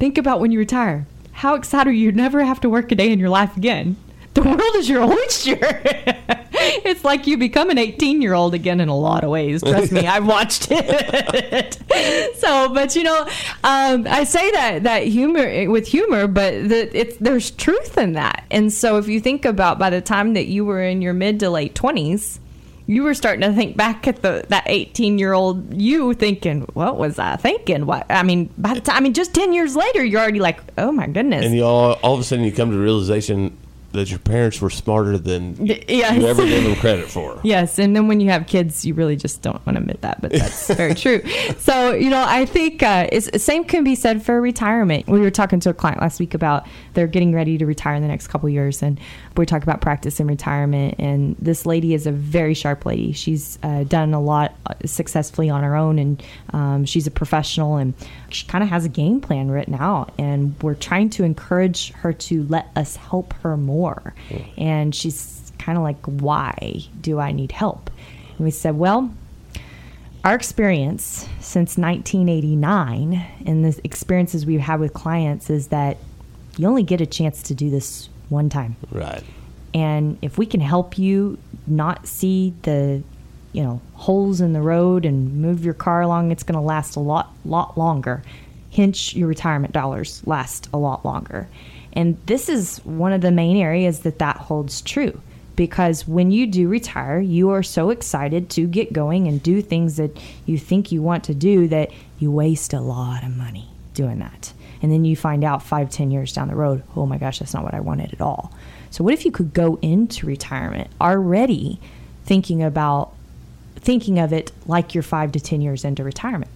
Think 0.00 0.16
about 0.16 0.40
when 0.40 0.50
you 0.50 0.58
retire. 0.58 1.06
How 1.32 1.54
excited 1.54 1.90
are 1.90 1.92
you 1.92 2.10
never 2.10 2.42
have 2.42 2.58
to 2.62 2.70
work 2.70 2.90
a 2.90 2.94
day 2.94 3.12
in 3.12 3.18
your 3.18 3.28
life 3.28 3.54
again? 3.54 3.98
The 4.32 4.40
world 4.40 4.76
is 4.76 4.88
your 4.88 5.02
oyster. 5.12 5.58
it's 5.60 7.04
like 7.04 7.26
you 7.26 7.36
become 7.36 7.68
an 7.68 7.76
18 7.76 8.22
year 8.22 8.32
old 8.32 8.54
again 8.54 8.80
in 8.80 8.88
a 8.88 8.96
lot 8.96 9.24
of 9.24 9.30
ways. 9.30 9.62
Trust 9.62 9.92
me, 9.92 10.06
I've 10.06 10.26
watched 10.26 10.68
it. 10.70 12.36
so, 12.38 12.72
but 12.72 12.96
you 12.96 13.02
know, 13.02 13.28
um, 13.62 14.06
I 14.08 14.24
say 14.24 14.50
that 14.52 14.84
that 14.84 15.04
humor 15.04 15.70
with 15.70 15.86
humor, 15.86 16.26
but 16.26 16.70
the, 16.70 16.98
it's 16.98 17.18
there's 17.18 17.50
truth 17.50 17.98
in 17.98 18.14
that. 18.14 18.46
And 18.50 18.72
so, 18.72 18.96
if 18.96 19.06
you 19.06 19.20
think 19.20 19.44
about 19.44 19.78
by 19.78 19.90
the 19.90 20.00
time 20.00 20.32
that 20.32 20.46
you 20.46 20.64
were 20.64 20.82
in 20.82 21.02
your 21.02 21.12
mid 21.12 21.40
to 21.40 21.50
late 21.50 21.74
20s, 21.74 22.38
you 22.90 23.04
were 23.04 23.14
starting 23.14 23.42
to 23.42 23.52
think 23.52 23.76
back 23.76 24.08
at 24.08 24.20
the 24.22 24.44
that 24.48 24.64
18 24.66 25.16
year 25.16 25.32
old 25.32 25.80
you 25.80 26.12
thinking 26.12 26.62
what 26.74 26.96
was 26.96 27.20
i 27.20 27.36
thinking 27.36 27.86
what 27.86 28.04
i 28.10 28.24
mean 28.24 28.52
by 28.58 28.74
the 28.74 28.80
time 28.80 28.96
i 28.96 29.00
mean 29.00 29.14
just 29.14 29.32
10 29.32 29.52
years 29.52 29.76
later 29.76 30.04
you're 30.04 30.20
already 30.20 30.40
like 30.40 30.60
oh 30.76 30.90
my 30.90 31.06
goodness 31.06 31.44
And 31.44 31.54
you 31.54 31.64
all, 31.64 31.92
all 32.02 32.14
of 32.14 32.20
a 32.20 32.24
sudden 32.24 32.44
you 32.44 32.50
come 32.50 32.70
to 32.70 32.76
the 32.76 32.82
realization 32.82 33.56
that 33.92 34.08
your 34.08 34.20
parents 34.20 34.60
were 34.60 34.70
smarter 34.70 35.18
than 35.18 35.56
yes. 35.66 36.16
you 36.16 36.26
ever 36.26 36.44
gave 36.44 36.64
them 36.64 36.76
credit 36.76 37.10
for. 37.10 37.40
Yes, 37.50 37.78
and 37.78 37.96
then 37.96 38.06
when 38.06 38.20
you 38.20 38.30
have 38.30 38.46
kids, 38.46 38.84
you 38.84 38.94
really 38.94 39.16
just 39.16 39.42
don't 39.42 39.64
want 39.66 39.76
to 39.76 39.80
admit 39.80 40.02
that, 40.02 40.20
but 40.20 40.30
that's 40.30 40.68
very 40.74 40.94
true. 40.94 41.22
So, 41.58 41.92
you 41.92 42.10
know, 42.10 42.24
I 42.26 42.44
think 42.44 42.82
uh, 42.82 43.08
it's, 43.10 43.42
same 43.42 43.64
can 43.64 43.82
be 43.82 43.94
said 43.94 44.22
for 44.22 44.40
retirement. 44.40 45.08
We 45.08 45.20
were 45.20 45.30
talking 45.30 45.58
to 45.60 45.70
a 45.70 45.74
client 45.74 46.00
last 46.00 46.20
week 46.20 46.34
about 46.34 46.66
they're 46.94 47.08
getting 47.08 47.34
ready 47.34 47.58
to 47.58 47.66
retire 47.66 47.94
in 47.94 48.02
the 48.02 48.08
next 48.08 48.28
couple 48.28 48.48
years, 48.48 48.82
and 48.82 49.00
we 49.36 49.46
talk 49.46 49.62
about 49.62 49.80
practice 49.80 50.20
in 50.20 50.26
retirement. 50.26 50.96
And 50.98 51.36
this 51.38 51.66
lady 51.66 51.94
is 51.94 52.06
a 52.06 52.12
very 52.12 52.54
sharp 52.54 52.84
lady. 52.84 53.12
She's 53.12 53.58
uh, 53.62 53.84
done 53.84 54.12
a 54.14 54.20
lot 54.20 54.54
uh, 54.66 54.74
successfully 54.84 55.48
on 55.50 55.62
her 55.62 55.76
own, 55.76 55.98
and 55.98 56.22
um, 56.52 56.84
she's 56.84 57.06
a 57.06 57.10
professional, 57.10 57.76
and 57.76 57.94
she 58.28 58.46
kind 58.46 58.62
of 58.62 58.70
has 58.70 58.84
a 58.84 58.88
game 58.88 59.20
plan 59.20 59.50
written 59.50 59.74
out. 59.74 60.12
And 60.18 60.60
we're 60.62 60.74
trying 60.74 61.10
to 61.10 61.24
encourage 61.24 61.92
her 61.92 62.12
to 62.12 62.44
let 62.44 62.70
us 62.76 62.96
help 62.96 63.32
her 63.42 63.56
more. 63.56 64.14
And 64.56 64.94
she's 64.94 65.52
kind 65.58 65.78
of 65.78 65.84
like, 65.84 66.04
why 66.04 66.82
do 67.00 67.18
I 67.18 67.32
need 67.32 67.52
help? 67.52 67.90
And 68.36 68.44
we 68.44 68.50
said, 68.50 68.76
well, 68.76 69.10
our 70.24 70.34
experience 70.34 71.26
since 71.40 71.78
1989 71.78 73.26
and 73.46 73.64
the 73.64 73.80
experiences 73.84 74.44
we've 74.44 74.60
had 74.60 74.78
with 74.80 74.92
clients 74.92 75.48
is 75.48 75.68
that 75.68 75.96
you 76.58 76.68
only 76.68 76.82
get 76.82 77.00
a 77.00 77.06
chance 77.06 77.42
to 77.44 77.54
do 77.54 77.70
this 77.70 78.09
one 78.30 78.48
time. 78.48 78.76
Right. 78.90 79.22
And 79.74 80.18
if 80.22 80.38
we 80.38 80.46
can 80.46 80.60
help 80.60 80.98
you 80.98 81.38
not 81.66 82.06
see 82.06 82.54
the, 82.62 83.02
you 83.52 83.62
know, 83.62 83.80
holes 83.94 84.40
in 84.40 84.52
the 84.52 84.62
road 84.62 85.04
and 85.04 85.40
move 85.40 85.64
your 85.64 85.74
car 85.74 86.00
along, 86.00 86.32
it's 86.32 86.42
going 86.42 86.58
to 86.58 86.64
last 86.64 86.96
a 86.96 87.00
lot, 87.00 87.32
lot 87.44 87.76
longer. 87.78 88.22
Hence, 88.72 89.14
your 89.14 89.28
retirement 89.28 89.72
dollars 89.72 90.22
last 90.26 90.68
a 90.72 90.78
lot 90.78 91.04
longer. 91.04 91.48
And 91.92 92.16
this 92.26 92.48
is 92.48 92.78
one 92.84 93.12
of 93.12 93.20
the 93.20 93.32
main 93.32 93.56
areas 93.56 94.00
that 94.00 94.18
that 94.18 94.36
holds 94.36 94.80
true. 94.80 95.20
Because 95.56 96.08
when 96.08 96.30
you 96.30 96.46
do 96.46 96.68
retire, 96.68 97.20
you 97.20 97.50
are 97.50 97.62
so 97.62 97.90
excited 97.90 98.48
to 98.50 98.66
get 98.66 98.92
going 98.92 99.26
and 99.28 99.42
do 99.42 99.60
things 99.60 99.96
that 99.96 100.16
you 100.46 100.56
think 100.56 100.90
you 100.90 101.02
want 101.02 101.24
to 101.24 101.34
do 101.34 101.68
that 101.68 101.90
you 102.18 102.30
waste 102.30 102.72
a 102.72 102.80
lot 102.80 103.24
of 103.24 103.36
money 103.36 103.68
doing 103.92 104.20
that. 104.20 104.52
And 104.82 104.90
then 104.90 105.04
you 105.04 105.14
find 105.14 105.44
out 105.44 105.62
five, 105.62 105.90
ten 105.90 106.10
years 106.10 106.32
down 106.32 106.48
the 106.48 106.54
road, 106.54 106.82
oh 106.96 107.06
my 107.06 107.18
gosh, 107.18 107.38
that's 107.38 107.54
not 107.54 107.64
what 107.64 107.74
I 107.74 107.80
wanted 107.80 108.12
at 108.12 108.20
all. 108.20 108.52
So 108.90 109.04
what 109.04 109.14
if 109.14 109.24
you 109.24 109.30
could 109.30 109.52
go 109.52 109.78
into 109.82 110.26
retirement 110.26 110.90
already 111.00 111.78
thinking 112.24 112.62
about 112.62 113.12
thinking 113.76 114.18
of 114.18 114.32
it 114.32 114.52
like 114.66 114.94
you're 114.94 115.02
five 115.02 115.32
to 115.32 115.40
ten 115.40 115.60
years 115.60 115.84
into 115.84 116.02
retirement? 116.02 116.50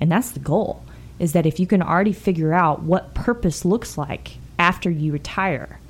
And 0.00 0.10
that's 0.10 0.30
the 0.30 0.40
goal. 0.40 0.82
Is 1.18 1.32
that 1.32 1.46
if 1.46 1.58
you 1.58 1.66
can 1.66 1.82
already 1.82 2.12
figure 2.12 2.52
out 2.52 2.82
what 2.82 3.14
purpose 3.14 3.64
looks 3.64 3.98
like 3.98 4.38
after 4.58 4.90
you 4.90 5.12
retire, 5.12 5.80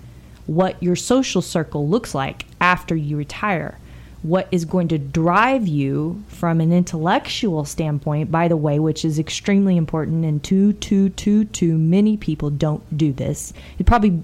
what 0.47 0.83
your 0.83 0.97
social 0.97 1.43
circle 1.43 1.89
looks 1.89 2.15
like 2.15 2.47
after 2.61 2.97
you 2.97 3.17
retire, 3.17 3.79
what 4.23 4.49
is 4.51 4.65
going 4.65 4.89
to 4.89 4.99
drive 4.99 5.69
you 5.69 6.23
from 6.29 6.61
an 6.61 6.73
intellectual 6.73 7.65
standpoint, 7.65 8.31
by 8.31 8.49
the 8.49 8.57
way, 8.57 8.79
which 8.79 9.05
is 9.05 9.19
extremely 9.19 9.77
important, 9.77 10.25
and 10.25 10.43
too, 10.43 10.73
too, 10.75 11.11
too, 11.11 11.45
too 11.45 11.79
many 11.79 12.17
people 12.17 12.51
don't 12.51 12.83
do 12.97 13.13
this. 13.13 13.53
It 13.79 13.87
probably 13.87 14.23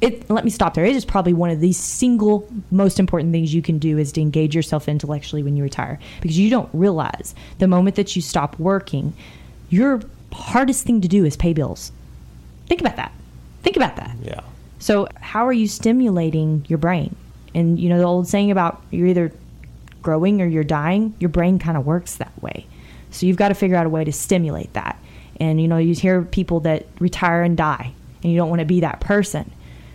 it 0.00 0.28
let 0.28 0.44
me 0.44 0.50
stop 0.50 0.74
there. 0.74 0.84
It 0.84 0.96
is 0.96 1.04
probably 1.04 1.32
one 1.32 1.50
of 1.50 1.60
the 1.60 1.72
single 1.72 2.48
most 2.72 2.98
important 2.98 3.32
things 3.32 3.54
you 3.54 3.62
can 3.62 3.78
do 3.78 3.98
is 3.98 4.10
to 4.12 4.20
engage 4.20 4.54
yourself 4.54 4.88
intellectually 4.88 5.44
when 5.44 5.56
you 5.56 5.62
retire 5.62 5.98
because 6.20 6.36
you 6.36 6.50
don't 6.50 6.68
realize 6.72 7.36
the 7.58 7.68
moment 7.68 7.94
that 7.96 8.16
you 8.16 8.20
stop 8.20 8.58
working, 8.58 9.14
your 9.70 10.00
hardest 10.32 10.84
thing 10.84 11.00
to 11.00 11.08
do 11.08 11.24
is 11.24 11.36
pay 11.36 11.52
bills. 11.52 11.92
Think 12.66 12.80
about 12.80 12.96
that. 12.96 13.12
Think 13.62 13.76
about 13.76 13.94
that. 13.96 14.16
Yeah. 14.22 14.40
So, 14.80 15.06
how 15.20 15.46
are 15.46 15.52
you 15.52 15.68
stimulating 15.68 16.64
your 16.68 16.78
brain? 16.78 17.14
And 17.54 17.78
you 17.78 17.88
know 17.88 17.98
the 17.98 18.04
old 18.04 18.28
saying 18.28 18.50
about 18.50 18.82
you're 18.90 19.08
either 19.08 19.32
growing 20.00 20.40
or 20.40 20.46
you're 20.46 20.64
dying, 20.64 21.14
your 21.18 21.28
brain 21.28 21.58
kind 21.58 21.76
of 21.76 21.86
works 21.86 22.16
that 22.16 22.32
way. 22.42 22.66
So, 23.10 23.26
you've 23.26 23.36
got 23.36 23.48
to 23.48 23.54
figure 23.54 23.76
out 23.76 23.86
a 23.86 23.90
way 23.90 24.04
to 24.04 24.12
stimulate 24.12 24.72
that. 24.72 24.98
And 25.38 25.60
you 25.60 25.68
know, 25.68 25.78
you 25.78 25.94
hear 25.94 26.22
people 26.22 26.60
that 26.60 26.86
retire 26.98 27.42
and 27.42 27.56
die, 27.56 27.92
and 28.22 28.32
you 28.32 28.38
don't 28.38 28.48
want 28.48 28.60
to 28.60 28.66
be 28.66 28.80
that 28.80 29.00
person. 29.00 29.50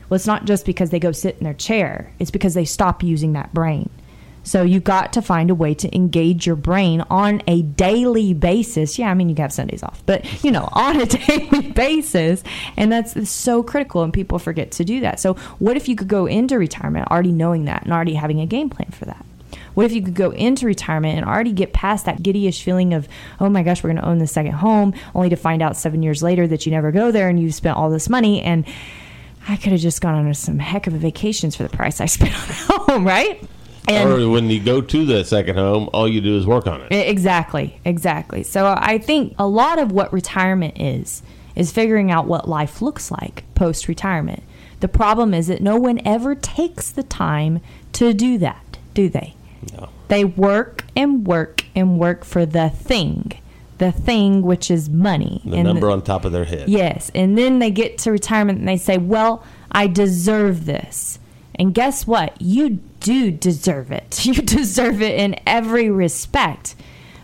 Well, 0.10 0.16
it's 0.16 0.28
not 0.28 0.46
just 0.46 0.66
because 0.66 0.90
they 0.90 1.00
go 1.00 1.12
sit 1.12 1.38
in 1.38 1.44
their 1.44 1.54
chair, 1.54 2.12
it's 2.20 2.32
because 2.32 2.54
they 2.54 2.66
stop 2.66 3.04
using 3.04 3.34
that 3.34 3.54
brain. 3.54 3.90
So 4.48 4.64
you 4.64 4.80
got 4.80 5.12
to 5.14 5.22
find 5.22 5.50
a 5.50 5.56
way 5.56 5.74
to 5.76 5.94
engage 5.94 6.48
your 6.48 6.56
brain 6.56 7.02
on 7.10 7.42
a 7.48 7.64
daily 7.64 8.34
basis. 8.34 8.98
Yeah, 8.98 9.12
I 9.12 9.14
mean 9.14 9.28
you 9.28 9.36
have 9.40 9.52
Sundays 9.52 9.84
off, 9.84 10.02
but 10.06 10.44
you 10.44 10.52
know, 10.52 10.70
on 10.74 11.02
a 11.02 11.06
daily 11.06 11.72
basis, 11.72 12.44
and 12.78 12.92
that's 12.92 13.30
so 13.30 13.62
critical 13.62 14.04
and 14.04 14.14
people 14.14 14.40
forget 14.40 14.72
to 14.72 14.86
do 14.86 15.02
that. 15.02 15.20
So 15.20 15.34
what 15.60 15.76
if 15.76 15.90
you 15.90 15.98
could 15.98 16.08
go 16.08 16.26
into 16.26 16.58
retirement 16.58 17.12
already 17.12 17.34
knowing 17.34 17.66
that 17.66 17.84
and 17.84 17.92
already 17.92 18.14
having 18.14 18.40
a 18.40 18.46
game 18.46 18.70
plan 18.70 18.92
for 18.92 19.04
that? 19.06 19.26
What 19.74 19.86
if 19.86 19.92
you 19.92 20.02
could 20.02 20.16
go 20.16 20.32
into 20.32 20.66
retirement 20.66 21.18
and 21.18 21.26
already 21.28 21.52
get 21.52 21.74
past 21.74 22.06
that 22.06 22.24
giddyish 22.24 22.64
feeling 22.64 22.94
of, 22.94 23.08
oh 23.40 23.50
my 23.50 23.64
gosh, 23.64 23.84
we're 23.84 23.90
going 23.90 24.02
to 24.02 24.08
own 24.08 24.18
the 24.18 24.28
second 24.28 24.54
home, 24.54 24.94
only 25.14 25.30
to 25.30 25.36
find 25.36 25.62
out 25.62 25.78
seven 25.78 26.02
years 26.02 26.24
later 26.24 26.48
that 26.48 26.66
you 26.66 26.72
never 26.72 26.92
go 26.92 27.12
there 27.12 27.30
and 27.30 27.40
you've 27.40 27.54
spent 27.54 27.78
all 27.78 27.90
this 27.90 28.10
money 28.10 28.42
and 28.42 28.66
I 29.48 29.56
could 29.56 29.74
have 29.74 29.82
just 29.82 30.02
gone 30.02 30.16
on 30.16 30.34
some 30.34 30.58
heck 30.58 30.88
of 30.88 30.94
a 30.94 30.98
vacations 30.98 31.56
for 31.56 31.64
the 31.64 31.70
price 31.70 32.02
I 32.02 32.06
spent 32.06 32.34
on 32.36 32.50
a 32.50 32.80
home, 32.92 33.06
right? 33.06 33.48
And 33.88 34.10
or 34.10 34.30
when 34.30 34.50
you 34.50 34.60
go 34.62 34.82
to 34.82 35.06
that 35.08 35.28
second 35.28 35.56
home, 35.56 35.90
all 35.94 36.08
you 36.08 36.20
do 36.20 36.38
is 36.38 36.46
work 36.46 36.68
on 36.68 36.82
it. 36.82 36.92
Exactly, 36.92 37.80
exactly. 37.86 38.44
So 38.44 38.76
I 38.78 38.98
think 38.98 39.34
a 39.40 39.48
lot 39.48 39.80
of 39.80 39.92
what 39.92 40.12
retirement 40.12 40.80
is 40.80 41.24
is 41.56 41.72
figuring 41.72 42.12
out 42.12 42.28
what 42.28 42.48
life 42.48 42.82
looks 42.82 43.10
like 43.10 43.44
post 43.56 43.88
retirement. 43.88 44.44
The 44.80 44.88
problem 44.88 45.34
is 45.34 45.48
that 45.48 45.62
no 45.62 45.78
one 45.78 46.00
ever 46.06 46.36
takes 46.36 46.92
the 46.92 47.02
time 47.02 47.62
to 47.94 48.14
do 48.14 48.38
that, 48.38 48.78
do 48.94 49.10
they? 49.10 49.36
No. 49.74 49.90
They 50.08 50.24
work 50.24 50.86
and 50.96 51.26
work 51.26 51.66
and 51.76 51.98
work 51.98 52.24
for 52.24 52.46
the 52.46 52.70
thing. 52.70 53.34
The 53.80 53.92
thing 53.92 54.42
which 54.42 54.70
is 54.70 54.90
money. 54.90 55.42
The 55.46 55.58
and 55.58 55.64
number 55.64 55.88
the, 55.88 55.94
on 55.94 56.02
top 56.02 56.26
of 56.26 56.32
their 56.32 56.46
head. 56.46 56.68
Yes. 56.68 57.12
And 57.16 57.38
then 57.38 57.60
they 57.60 57.72
get 57.72 58.00
to 58.00 58.12
retirement 58.12 58.60
and 58.60 58.68
they 58.68 58.78
say, 58.78 58.98
Well, 58.98 59.44
I 59.72 59.88
deserve 59.88 60.66
this. 60.66 61.20
And 61.56 61.74
guess 61.74 62.06
what? 62.06 62.40
You 62.42 62.80
do 63.00 63.32
deserve 63.32 63.92
it. 63.92 64.26
You 64.26 64.34
deserve 64.34 65.02
it 65.02 65.20
in 65.20 65.40
every 65.46 65.90
respect. 65.90 66.76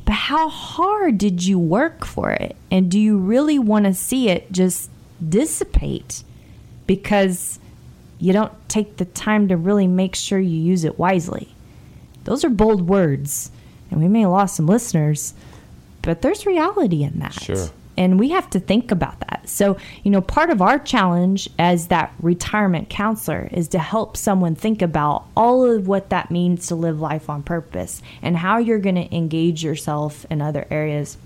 But 0.05 0.13
how 0.13 0.49
hard 0.49 1.17
did 1.17 1.45
you 1.45 1.57
work 1.57 2.05
for 2.05 2.31
it? 2.31 2.55
And 2.71 2.89
do 2.91 2.99
you 2.99 3.17
really 3.17 3.59
want 3.59 3.85
to 3.85 3.93
see 3.93 4.29
it 4.29 4.51
just 4.51 4.89
dissipate 5.27 6.23
because 6.87 7.59
you 8.19 8.33
don't 8.33 8.53
take 8.69 8.97
the 8.97 9.05
time 9.05 9.47
to 9.47 9.57
really 9.57 9.87
make 9.87 10.15
sure 10.15 10.39
you 10.39 10.61
use 10.61 10.83
it 10.83 10.99
wisely? 10.99 11.55
Those 12.25 12.45
are 12.45 12.49
bold 12.49 12.87
words, 12.87 13.51
and 13.91 13.99
we 14.01 14.07
may 14.07 14.21
have 14.21 14.31
lost 14.31 14.55
some 14.55 14.65
listeners, 14.65 15.33
but 16.01 16.21
there's 16.21 16.45
reality 16.45 17.03
in 17.03 17.19
that. 17.19 17.33
Sure 17.33 17.69
and 17.97 18.19
we 18.19 18.29
have 18.29 18.49
to 18.51 18.59
think 18.59 18.91
about 18.91 19.19
that. 19.19 19.41
So, 19.45 19.77
you 20.03 20.11
know, 20.11 20.21
part 20.21 20.49
of 20.49 20.61
our 20.61 20.79
challenge 20.79 21.49
as 21.59 21.87
that 21.87 22.13
retirement 22.21 22.89
counselor 22.89 23.49
is 23.51 23.67
to 23.69 23.79
help 23.79 24.17
someone 24.17 24.55
think 24.55 24.81
about 24.81 25.25
all 25.35 25.69
of 25.69 25.87
what 25.87 26.09
that 26.09 26.31
means 26.31 26.67
to 26.67 26.75
live 26.75 26.99
life 26.99 27.29
on 27.29 27.43
purpose 27.43 28.01
and 28.21 28.37
how 28.37 28.57
you're 28.57 28.79
going 28.79 28.95
to 28.95 29.15
engage 29.15 29.63
yourself 29.63 30.25
in 30.29 30.41
other 30.41 30.65
areas 30.69 31.17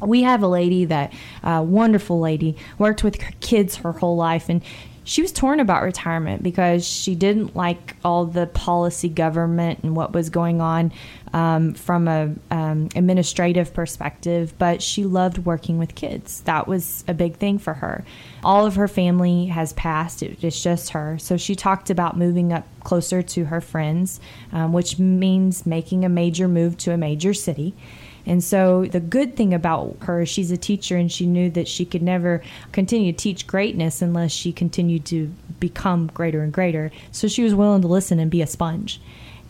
we 0.00 0.22
have 0.22 0.42
a 0.42 0.48
lady 0.48 0.84
that 0.84 1.12
uh, 1.42 1.62
wonderful 1.64 2.18
lady 2.18 2.56
worked 2.78 3.04
with 3.04 3.18
kids 3.40 3.76
her 3.76 3.92
whole 3.92 4.16
life 4.16 4.48
and 4.48 4.62
she 5.04 5.22
was 5.22 5.32
torn 5.32 5.60
about 5.60 5.82
retirement 5.82 6.42
because 6.42 6.86
she 6.86 7.14
didn't 7.14 7.56
like 7.56 7.96
all 8.04 8.24
the 8.24 8.46
policy 8.46 9.08
government 9.08 9.80
and 9.82 9.96
what 9.96 10.12
was 10.12 10.30
going 10.30 10.60
on 10.60 10.92
um, 11.32 11.74
from 11.74 12.06
a 12.08 12.32
um, 12.50 12.88
administrative 12.94 13.72
perspective 13.74 14.54
but 14.58 14.82
she 14.82 15.04
loved 15.04 15.38
working 15.38 15.78
with 15.78 15.94
kids. 15.94 16.42
That 16.42 16.68
was 16.68 17.04
a 17.08 17.14
big 17.14 17.36
thing 17.36 17.58
for 17.58 17.74
her. 17.74 18.04
All 18.44 18.66
of 18.66 18.76
her 18.76 18.88
family 18.88 19.46
has 19.46 19.72
passed. 19.72 20.22
It's 20.22 20.62
just 20.62 20.90
her. 20.90 21.18
So 21.18 21.36
she 21.36 21.54
talked 21.54 21.90
about 21.90 22.16
moving 22.16 22.52
up 22.52 22.66
closer 22.84 23.22
to 23.22 23.46
her 23.46 23.60
friends 23.60 24.20
um, 24.52 24.72
which 24.72 24.98
means 24.98 25.66
making 25.66 26.04
a 26.04 26.08
major 26.08 26.48
move 26.48 26.76
to 26.78 26.92
a 26.92 26.96
major 26.96 27.34
city 27.34 27.74
and 28.26 28.42
so 28.42 28.84
the 28.84 29.00
good 29.00 29.36
thing 29.36 29.52
about 29.52 29.96
her, 30.02 30.24
she's 30.24 30.50
a 30.50 30.56
teacher 30.56 30.96
and 30.96 31.10
she 31.10 31.26
knew 31.26 31.50
that 31.50 31.66
she 31.66 31.84
could 31.84 32.02
never 32.02 32.42
continue 32.70 33.12
to 33.12 33.18
teach 33.18 33.46
greatness 33.46 34.00
unless 34.00 34.30
she 34.30 34.52
continued 34.52 35.04
to 35.06 35.32
become 35.58 36.08
greater 36.08 36.42
and 36.42 36.52
greater. 36.52 36.92
So 37.10 37.28
she 37.28 37.42
was 37.42 37.54
willing 37.54 37.82
to 37.82 37.88
listen 37.88 38.18
and 38.18 38.30
be 38.30 38.42
a 38.42 38.46
sponge. 38.46 39.00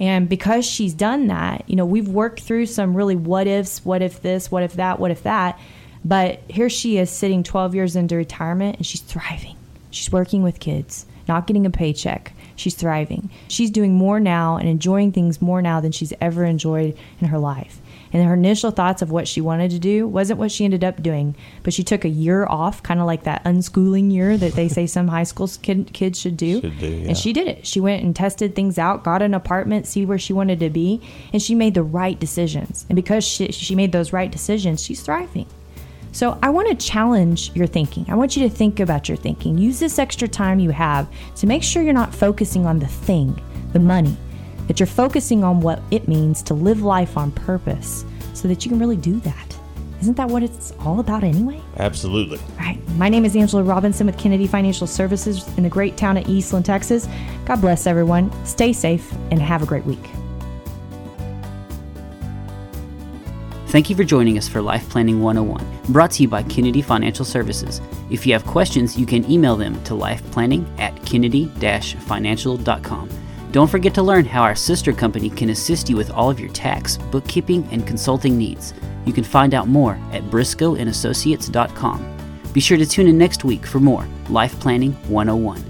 And 0.01 0.29
because 0.29 0.65
she's 0.65 0.95
done 0.95 1.27
that, 1.27 1.65
you 1.69 1.77
know, 1.77 1.85
we've 1.85 2.09
worked 2.09 2.41
through 2.41 2.67
some 2.67 2.97
really 2.97 3.15
what 3.15 3.47
ifs, 3.47 3.85
what 3.85 4.03
if 4.03 4.23
this, 4.23 4.51
what 4.51 4.63
if 4.63 4.75
that, 4.75 4.99
what 4.99 5.11
if 5.11 5.23
that. 5.25 5.61
But 6.05 6.41
here 6.49 6.71
she 6.71 6.99
is 6.99 7.11
sitting 7.11 7.43
12 7.43 7.75
years 7.75 7.95
into 7.95 8.17
retirement 8.17 8.79
and 8.79 8.87
she's 8.87 9.03
thriving. 9.03 9.57
She's 9.91 10.11
working 10.11 10.43
with 10.43 10.59
kids, 10.59 11.07
not 11.29 11.47
getting 11.47 11.67
a 11.67 11.71
paycheck. 11.71 12.33
She's 12.57 12.75
thriving. 12.75 13.31
She's 13.49 13.71
doing 13.71 13.95
more 13.95 14.19
now 14.19 14.57
and 14.57 14.69
enjoying 14.69 15.13
things 15.13 15.43
more 15.43 15.61
now 15.61 15.81
than 15.81 15.93
she's 15.93 16.13
ever 16.21 16.45
enjoyed 16.45 16.97
in 17.21 17.29
her 17.29 17.39
life. 17.39 17.82
And 18.13 18.25
her 18.25 18.35
initial 18.35 18.71
thoughts 18.71 19.03
of 19.03 19.11
what 19.11 19.27
she 19.27 19.41
wanted 19.41 19.71
to 19.71 19.79
do 19.79 20.07
wasn't 20.07 20.39
what 20.39 20.53
she 20.53 20.65
ended 20.65 20.85
up 20.85 21.03
doing, 21.03 21.35
but 21.63 21.73
she 21.73 21.83
took 21.83 22.05
a 22.05 22.09
year 22.09 22.47
off, 22.47 22.83
kind 22.83 23.01
of 23.01 23.07
like 23.07 23.25
that 23.25 23.43
unschooling 23.45 24.13
year 24.13 24.37
that 24.37 24.53
they 24.53 24.69
say 24.69 24.87
some 24.87 25.09
high 25.09 25.23
school 25.23 25.49
kid, 25.63 25.91
kids 25.93 26.21
should 26.21 26.37
do. 26.37 26.61
Should 26.61 26.79
do 26.79 26.87
yeah. 26.87 27.09
And 27.09 27.17
she 27.17 27.33
did 27.33 27.49
it. 27.49 27.67
She 27.67 27.81
went 27.81 28.03
and 28.03 28.15
tested 28.15 28.55
things 28.55 28.79
out, 28.79 29.05
got 29.05 29.23
an 29.23 29.35
apartment, 29.35 29.87
see 29.87 30.05
where 30.05 30.19
she 30.19 30.33
wanted 30.33 30.61
to 30.61 30.71
be, 30.71 31.01
and 31.33 31.41
she 31.41 31.55
made 31.55 31.75
the 31.75 31.83
right 31.83 32.19
decisions. 32.19 32.85
And 32.89 32.97
because 32.97 33.25
she, 33.25 33.51
she 33.53 33.75
made 33.75 33.93
those 33.93 34.13
right 34.13 34.31
decisions, 34.31 34.83
she's 34.83 35.01
thriving. 35.01 35.47
So 36.13 36.39
I 36.43 36.51
want 36.51 36.69
to 36.69 36.87
challenge 36.87 37.51
your 37.55 37.67
thinking. 37.67 38.05
I 38.11 38.15
want 38.15 38.37
you 38.37 38.47
to 38.47 38.55
think 38.55 38.81
about 38.81 39.09
your 39.09 39.17
thinking. 39.17 39.57
Use 39.57 39.81
this 39.81 39.99
extra 39.99 40.29
time 40.29 40.61
you 40.61 40.71
have 40.71 41.09
to 41.37 41.47
make 41.47 41.63
sure 41.63 41.83
you're 41.83 41.95
not 41.95 42.15
focusing 42.15 42.67
on 42.67 42.79
the 42.79 42.87
thing, 42.87 43.41
the 43.73 43.79
money, 43.79 44.15
that 44.67 44.81
you're 44.81 44.87
focusing 44.87 45.45
on 45.45 45.61
what 45.61 45.83
it 45.91 46.09
means 46.09 46.43
to 46.45 46.55
live 46.55 46.83
life 46.83 47.17
on 47.17 47.31
purpose 47.33 48.05
so 48.35 48.49
that 48.49 48.65
you 48.65 48.71
can 48.71 48.79
really 48.79 48.97
do 48.97 49.21
that. 49.21 49.57
Isn't 50.01 50.17
that 50.17 50.29
what 50.29 50.43
it's 50.43 50.73
all 50.81 50.99
about 50.99 51.23
anyway? 51.23 51.61
Absolutely. 51.77 52.41
Right. 52.59 52.81
My 52.97 53.09
name 53.09 53.25
is 53.25 53.37
Angela 53.37 53.63
Robinson 53.63 54.07
with 54.07 54.19
Kennedy 54.19 54.49
Financial 54.49 54.87
Services 54.87 55.47
in 55.57 55.63
the 55.63 55.69
great 55.69 55.97
town 55.97 56.17
of 56.17 56.29
Eastland, 56.29 56.67
Texas. 56.67 57.09
God 57.45 57.61
bless 57.61 57.87
everyone. 57.87 58.33
Stay 58.45 58.73
safe 58.73 59.13
and 59.31 59.41
have 59.41 59.63
a 59.63 59.67
great 59.67 59.85
week. 59.85 60.05
Thank 63.69 63.89
you 63.89 63.97
for 63.97 64.05
joining 64.05 64.37
us 64.37 64.49
for 64.49 64.61
Life 64.61 64.91
Planning 64.91 65.23
101, 65.23 65.65
brought 65.89 66.11
to 66.11 66.23
you 66.23 66.29
by 66.29 66.43
Kennedy 66.43 66.83
Financial 66.83 67.25
Services. 67.25 67.81
If 68.11 68.27
you 68.27 68.35
have 68.35 68.45
questions, 68.45 68.99
you 68.99 69.07
can 69.07 69.31
email 69.31 69.57
them 69.57 69.83
to 69.85 69.95
lifeplanning 69.95 70.67
at 70.79 70.95
kennedy-financial.com. 71.07 73.09
Don't 73.53 73.69
forget 73.69 73.93
to 73.95 74.03
learn 74.03 74.25
how 74.25 74.43
our 74.43 74.55
sister 74.55 74.95
company 74.95 75.29
can 75.29 75.51
assist 75.51 75.91
you 75.91 75.97
with 75.97 76.11
all 76.11 76.31
of 76.31 76.41
your 76.41 76.49
tax, 76.53 76.97
bookkeeping, 76.97 77.69
and 77.71 77.87
consulting 77.87 78.39
needs. 78.39 78.73
You 79.05 79.13
can 79.13 79.25
find 79.25 79.53
out 79.53 79.69
more 79.69 79.99
at 80.11 80.23
briscoeandassociates.com. 80.25 82.17
Be 82.55 82.61
sure 82.61 82.79
to 82.79 82.87
tune 82.87 83.09
in 83.09 83.19
next 83.19 83.45
week 83.45 83.67
for 83.67 83.79
more 83.79 84.09
Life 84.31 84.59
Planning 84.59 84.93
101. 85.11 85.63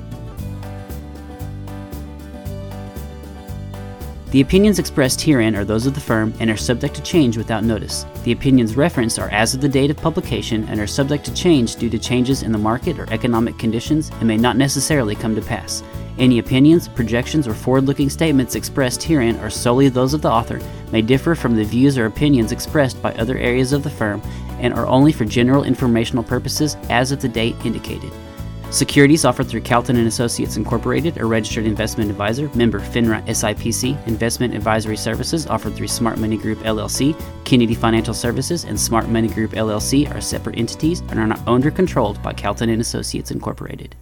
The 4.31 4.41
opinions 4.41 4.79
expressed 4.79 5.21
herein 5.21 5.57
are 5.57 5.65
those 5.65 5.85
of 5.85 5.95
the 5.95 6.01
firm 6.01 6.33
and 6.39 6.51
are 6.51 6.57
subject 6.57 6.95
to 6.95 7.03
change 7.03 7.37
without 7.37 7.65
notice. 7.65 8.07
The 8.23 8.33
opinions 8.33 8.77
referenced 8.77 9.19
are 9.19 9.29
as 9.31 9.55
of 9.55 9.61
the 9.61 9.69
date 9.69 9.91
of 9.91 9.97
publication 9.97 10.69
and 10.69 10.81
are 10.81 10.87
subject 10.87 11.25
to 11.25 11.35
change 11.35 11.75
due 11.77 11.91
to 11.91 11.99
changes 11.99 12.45
in 12.45 12.53
the 12.53 12.59
market 12.59 12.99
or 13.01 13.13
economic 13.13 13.59
conditions 13.59 14.11
and 14.21 14.29
may 14.29 14.37
not 14.37 14.57
necessarily 14.57 15.17
come 15.17 15.35
to 15.35 15.43
pass. 15.43 15.83
Any 16.23 16.39
opinions, 16.39 16.87
projections, 16.87 17.49
or 17.49 17.53
forward 17.53 17.87
looking 17.87 18.09
statements 18.09 18.55
expressed 18.55 19.03
herein 19.03 19.41
are 19.41 19.51
solely 19.51 19.89
those 19.89 20.15
of 20.15 20.23
the 20.23 20.31
author, 20.31 20.61
may 20.93 21.03
differ 21.03 21.35
from 21.35 21.57
the 21.57 21.65
views 21.65 21.99
or 21.99 22.07
opinions 22.07 22.53
expressed 22.53 23.03
by 23.03 23.13
other 23.15 23.37
areas 23.39 23.73
of 23.73 23.83
the 23.83 23.91
firm, 23.91 24.23
and 24.61 24.73
are 24.73 24.87
only 24.87 25.11
for 25.11 25.25
general 25.25 25.65
informational 25.65 26.23
purposes 26.23 26.77
as 26.91 27.11
of 27.11 27.21
the 27.21 27.29
date 27.29 27.57
indicated. 27.65 28.13
Securities 28.71 29.25
offered 29.25 29.49
through 29.49 29.63
Calton 29.63 29.97
and 29.97 30.07
Associates 30.07 30.57
Incorporated, 30.57 31.17
a 31.17 31.27
registered 31.27 31.67
investment 31.67 32.09
advisor, 32.09 32.49
member 32.55 32.79
FINRA 32.79 33.27
SIPC. 33.27 34.07
Investment 34.07 34.55
advisory 34.55 34.97
services 34.97 35.49
offered 35.49 35.75
through 35.75 35.89
Smart 35.89 36.19
Money 36.19 36.37
Group 36.37 36.61
LLC. 36.61 37.21
Kennedy 37.45 37.75
Financial 37.75 38.15
Services 38.15 38.63
and 38.63 38.79
Smart 38.79 39.09
Money 39.09 39.27
Group 39.27 39.51
LLC 39.51 40.09
are 40.15 40.21
separate 40.21 40.57
entities 40.57 41.01
and 41.01 41.19
are 41.19 41.27
not 41.27 41.41
owned 41.49 41.67
or 41.67 41.73
controlled 41.73 42.23
by 42.23 42.33
Calton 42.33 42.69
and 42.69 42.81
Associates 42.81 43.33
Incorporated. 43.33 43.97